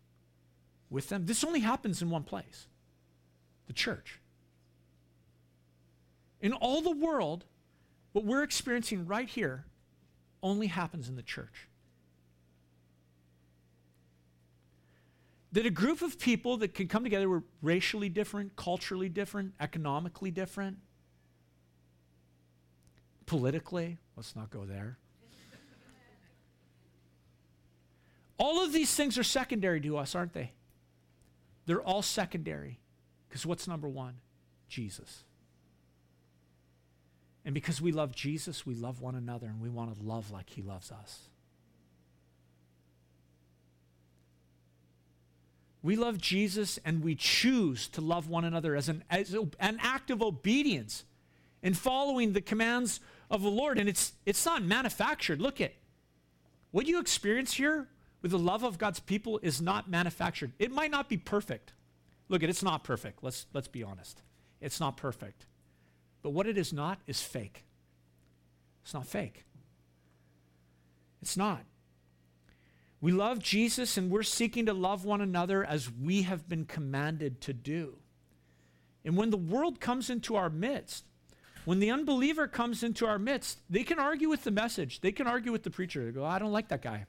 [0.90, 2.66] with them, this only happens in one place
[3.66, 4.20] the church.
[6.40, 7.44] In all the world,
[8.12, 9.66] what we're experiencing right here
[10.42, 11.68] only happens in the church.
[15.52, 20.30] That a group of people that can come together, we're racially different, culturally different, economically
[20.30, 20.78] different,
[23.26, 24.98] politically, let's not go there.
[28.38, 30.52] All of these things are secondary to us, aren't they?
[31.66, 32.78] They're all secondary.
[33.28, 34.14] Because what's number one?
[34.68, 35.24] Jesus.
[37.44, 40.50] And because we love Jesus, we love one another and we want to love like
[40.50, 41.28] he loves us.
[45.82, 50.10] We love Jesus and we choose to love one another as an, as an act
[50.10, 51.04] of obedience
[51.62, 53.78] in following the commands of the Lord.
[53.78, 55.40] And it's, it's not manufactured.
[55.40, 55.74] Look at
[56.70, 57.88] what you experience here
[58.22, 60.52] with the love of God's people is not manufactured.
[60.58, 61.72] It might not be perfect.
[62.28, 63.22] Look it's not perfect.
[63.22, 64.22] Let's, let's be honest.
[64.60, 65.46] It's not perfect.
[66.22, 67.64] But what it is not is fake.
[68.82, 69.44] It's not fake.
[71.22, 71.64] It's not.
[73.00, 77.40] We love Jesus and we're seeking to love one another as we have been commanded
[77.42, 77.98] to do.
[79.04, 81.04] And when the world comes into our midst,
[81.64, 85.00] when the unbeliever comes into our midst, they can argue with the message.
[85.00, 86.04] They can argue with the preacher.
[86.04, 87.06] They go, I don't like that guy.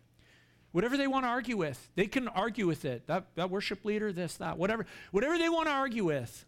[0.72, 3.08] Whatever they want to argue with, they can argue with it.
[3.08, 4.86] That, that worship leader, this, that, whatever.
[5.12, 6.46] Whatever they want to argue with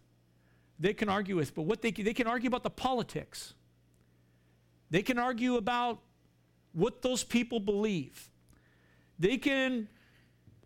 [0.82, 3.53] they can argue with, but what they, they can argue about the politics.
[4.89, 5.99] They can argue about
[6.74, 8.30] what those people believe.
[9.19, 9.88] They can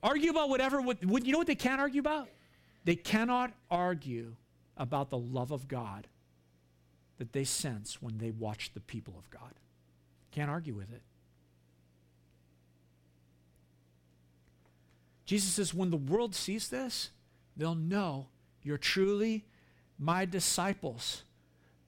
[0.01, 2.30] argue about whatever, what, what, you know what they can't argue about?
[2.86, 4.36] They cannot argue
[4.78, 6.08] about the love of God
[7.18, 9.53] that they sense when they watch the people of God.
[10.32, 11.01] Can't argue with it.
[15.26, 17.09] Jesus says, when the world sees this,
[17.57, 18.28] they'll know
[18.61, 19.45] you're truly
[19.97, 21.23] my disciples.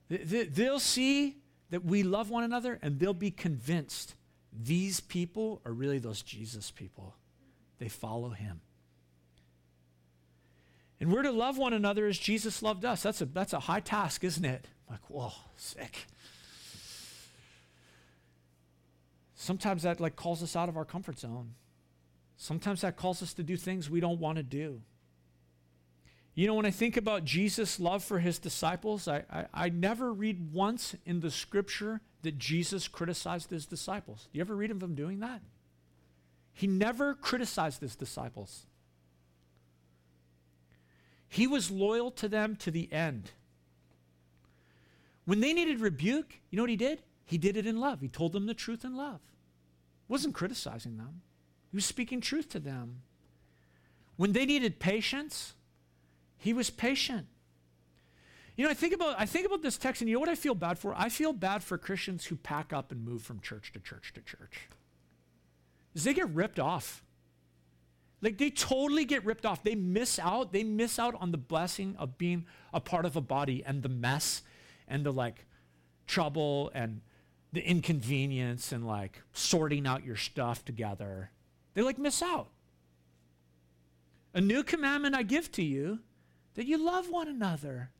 [0.10, 1.38] They'll see
[1.70, 4.16] that we love one another and they'll be convinced
[4.54, 7.16] these people are really those Jesus people.
[7.80, 8.62] They follow him.
[11.00, 13.04] And we're to love one another as Jesus loved us.
[13.04, 14.66] That's a, that's a high task, isn't it?
[14.90, 16.08] Like, whoa, sick.
[19.36, 21.54] Sometimes that like calls us out of our comfort zone.
[22.38, 24.82] Sometimes that calls us to do things we don't want to do.
[26.36, 30.14] You know, when I think about Jesus' love for his disciples, I, I, I, never
[30.14, 34.30] read once in the scripture that Jesus criticized his disciples.
[34.32, 35.42] Do you ever read of him doing that?
[36.54, 38.68] He never criticized his disciples.
[41.28, 43.32] He was loyal to them to the end.
[45.26, 47.02] When they needed rebuke, you know what he did?
[47.26, 48.00] He did it in love.
[48.00, 49.22] He told them the truth in love.
[50.08, 51.22] Wasn't criticizing them.
[51.78, 53.04] He was speaking truth to them.
[54.16, 55.54] When they needed patience,
[56.36, 57.28] he was patient.
[58.56, 60.34] You know, I think about I think about this text, and you know what I
[60.34, 60.96] feel bad for?
[60.98, 64.22] I feel bad for Christians who pack up and move from church to church to
[64.22, 64.70] church.
[65.94, 67.04] They get ripped off.
[68.24, 69.62] Like they totally get ripped off.
[69.62, 70.54] They miss out.
[70.54, 73.90] They miss out on the blessing of being a part of a body and the
[73.90, 74.42] mess
[74.88, 75.46] and the like
[76.08, 77.02] trouble and
[77.54, 81.30] the inconvenience and like sorting out your stuff together.
[81.78, 82.48] They like miss out.
[84.34, 86.00] A new commandment I give to you
[86.56, 87.92] that you love one another.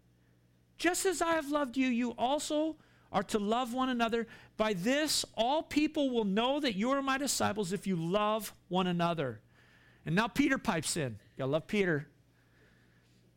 [0.80, 2.78] Just as I have loved you, you also
[3.12, 4.26] are to love one another.
[4.58, 8.88] By this, all people will know that you are my disciples if you love one
[8.88, 9.42] another.
[10.08, 11.20] And now Peter pipes in.
[11.38, 12.08] You love Peter.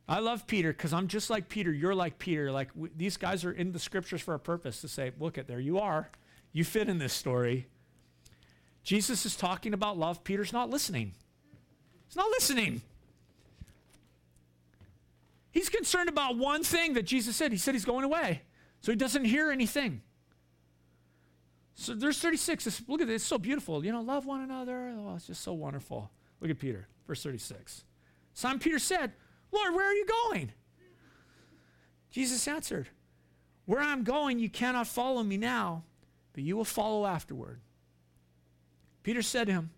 [0.08, 1.70] I love Peter because I'm just like Peter.
[1.70, 2.50] You're like Peter.
[2.50, 5.60] Like these guys are in the scriptures for a purpose to say, look at there
[5.60, 6.08] you are.
[6.54, 7.66] You fit in this story.
[8.90, 10.24] Jesus is talking about love.
[10.24, 11.12] Peter's not listening.
[12.08, 12.82] He's not listening.
[15.52, 17.52] He's concerned about one thing that Jesus said.
[17.52, 18.42] He said he's going away.
[18.80, 20.02] So he doesn't hear anything.
[21.76, 22.82] So there's 36.
[22.88, 23.22] look at this.
[23.22, 23.84] It's so beautiful.
[23.84, 24.92] You know, love one another.
[24.98, 26.10] Oh, it's just so wonderful.
[26.40, 27.84] Look at Peter, verse 36.
[28.34, 29.12] Simon Peter said,
[29.52, 30.50] Lord, where are you going?
[32.10, 32.88] Jesus answered,
[33.66, 35.84] Where I'm going, you cannot follow me now,
[36.32, 37.60] but you will follow afterward.
[39.02, 39.70] Peter said to him,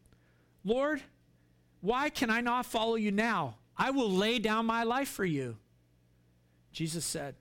[0.64, 1.02] Lord,
[1.80, 3.56] why can I not follow you now?
[3.76, 5.56] I will lay down my life for you.
[6.72, 7.34] Jesus said,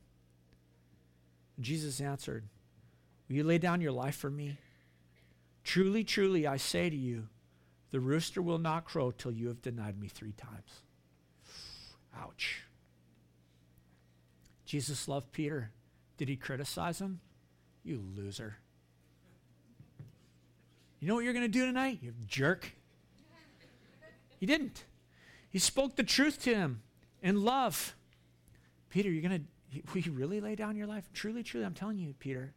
[1.59, 2.43] Jesus answered,
[3.27, 4.57] Will you lay down your life for me?
[5.63, 7.27] Truly, truly, I say to you,
[7.91, 10.81] the rooster will not crow till you have denied me three times.
[12.17, 12.63] Ouch.
[14.65, 15.71] Jesus loved Peter.
[16.17, 17.19] Did he criticize him?
[17.83, 18.57] You loser.
[21.01, 22.71] You know what you're going to do tonight, you jerk?
[24.39, 24.85] He didn't.
[25.49, 26.83] He spoke the truth to him
[27.21, 27.95] in love.
[28.89, 31.09] Peter, you're going to, will you really lay down your life?
[31.11, 32.53] Truly, truly, I'm telling you, Peter,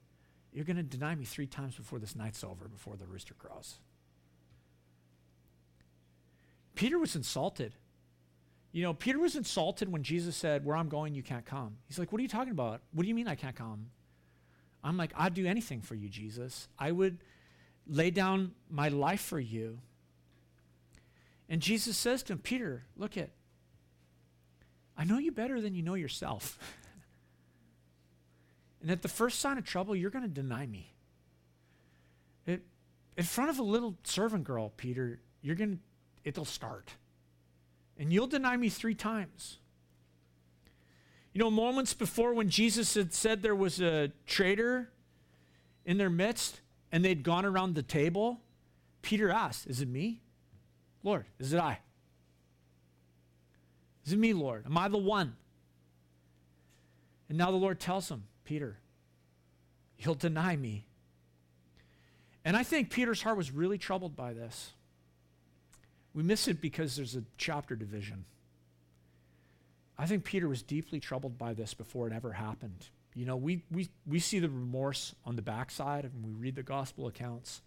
[0.53, 3.77] you're going to deny me three times before this night's over, before the rooster crows.
[6.75, 7.75] Peter was insulted.
[8.73, 11.77] You know, Peter was insulted when Jesus said, Where I'm going, you can't come.
[11.87, 12.83] He's like, What are you talking about?
[12.93, 13.91] What do you mean I can't come?
[14.83, 16.69] I'm like, I'd do anything for you, Jesus.
[16.79, 17.19] I would
[17.87, 19.79] lay down my life for you.
[21.49, 23.31] And Jesus says to him, Peter, look at,
[24.97, 26.59] I know you better than you know yourself.
[28.81, 30.95] and at the first sign of trouble, you're going to deny me.
[32.47, 32.63] It,
[33.17, 35.79] in front of a little servant girl, Peter, you're going to
[36.25, 36.95] it'll start.
[37.99, 39.59] And you'll deny me three times.
[41.33, 44.91] You know, moments before when Jesus had said there was a traitor
[45.85, 46.61] in their midst
[46.95, 48.41] and they'd gone around the table,
[49.03, 50.21] Peter asked, Is it me?
[51.03, 51.81] Lord, is it I?
[54.07, 54.65] Is it me, Lord?
[54.65, 55.35] Am I the one?
[57.29, 58.79] And now the Lord tells him, Peter,
[59.99, 60.87] you'll deny me.
[62.45, 64.71] And I think Peter's heart was really troubled by this.
[66.15, 68.25] We miss it because there's a chapter division.
[69.99, 72.87] I think Peter was deeply troubled by this before it ever happened.
[73.15, 76.63] You know, we, we, we see the remorse on the backside and we read the
[76.63, 77.61] gospel accounts.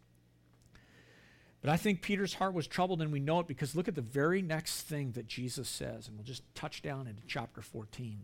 [1.61, 4.01] But I think Peter's heart was troubled, and we know it because look at the
[4.01, 8.19] very next thing that Jesus says, and we'll just touch down into chapter 14.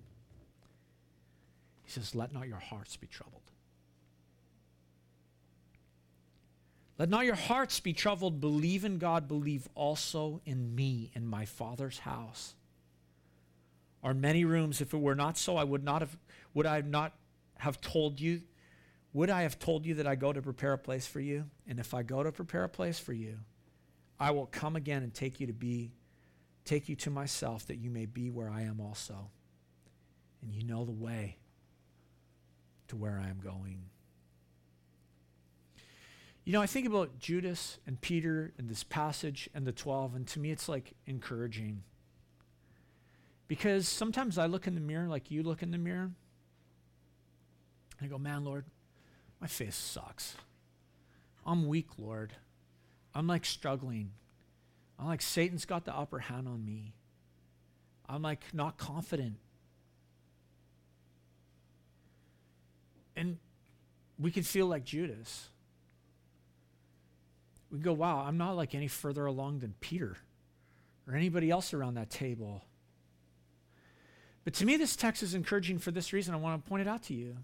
[1.83, 3.41] He says, Let not your hearts be troubled.
[6.99, 8.39] Let not your hearts be troubled.
[8.39, 9.27] Believe in God.
[9.27, 12.53] Believe also in me, in my Father's house.
[14.03, 14.81] Are many rooms.
[14.81, 16.17] If it were not so, I would not have.
[16.53, 17.13] Would I not
[17.57, 18.41] have told you?
[19.13, 21.45] Would I have told you that I go to prepare a place for you?
[21.67, 23.37] And if I go to prepare a place for you,
[24.19, 25.91] I will come again and take you to be,
[26.65, 29.29] take you to myself, that you may be where I am also.
[30.41, 31.37] And you know the way
[32.87, 33.83] to where I am going.
[36.43, 40.27] You know, I think about Judas and Peter and this passage and the 12, and
[40.27, 41.83] to me it's like encouraging.
[43.47, 46.11] Because sometimes I look in the mirror like you look in the mirror,
[48.01, 48.65] I go, man, Lord,
[49.39, 50.35] my face sucks.
[51.45, 52.33] I'm weak, Lord.
[53.13, 54.11] I'm like struggling.
[54.97, 56.93] I'm like Satan's got the upper hand on me.
[58.07, 59.37] I'm like not confident.
[63.15, 63.37] And
[64.17, 65.49] we can feel like Judas
[67.73, 70.15] we go, wow, I'm not like any further along than Peter
[71.07, 72.63] or anybody else around that table.
[74.43, 76.33] But to me, this text is encouraging for this reason.
[76.33, 77.37] I want to point it out to you.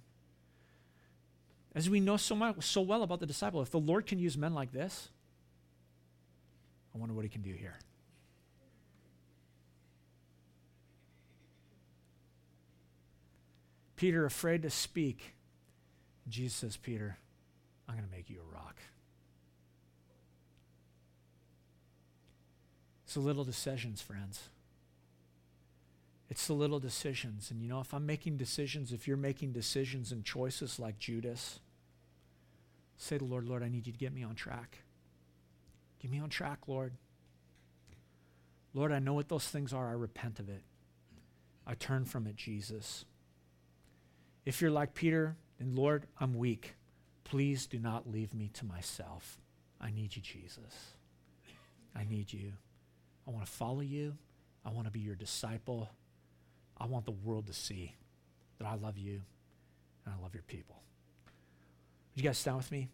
[1.74, 4.38] As we know so much, so well about the disciple, if the Lord can use
[4.38, 5.10] men like this,
[6.94, 7.76] I wonder what he can do here.
[13.96, 15.34] Peter afraid to speak.
[16.28, 17.18] Jesus says, Peter,
[17.88, 18.78] I'm going to make you a rock.
[23.04, 24.50] It's the little decisions, friends.
[26.30, 27.50] It's the little decisions.
[27.50, 31.60] And you know, if I'm making decisions, if you're making decisions and choices like Judas,
[32.98, 34.80] say to the Lord, Lord, I need you to get me on track.
[36.00, 36.94] Get me on track, Lord.
[38.74, 39.90] Lord, I know what those things are.
[39.90, 40.62] I repent of it.
[41.66, 43.06] I turn from it, Jesus.
[44.46, 46.76] If you're like Peter, and Lord, I'm weak,
[47.24, 49.38] please do not leave me to myself.
[49.82, 50.94] I need you, Jesus.
[51.96, 52.54] I need you.
[53.28, 54.16] I want to follow you.
[54.66, 55.90] I want to be your disciple.
[56.80, 57.96] I want the world to see
[58.58, 59.22] that I love you
[60.06, 60.82] and I love your people.
[62.16, 62.90] Would you guys stand with me?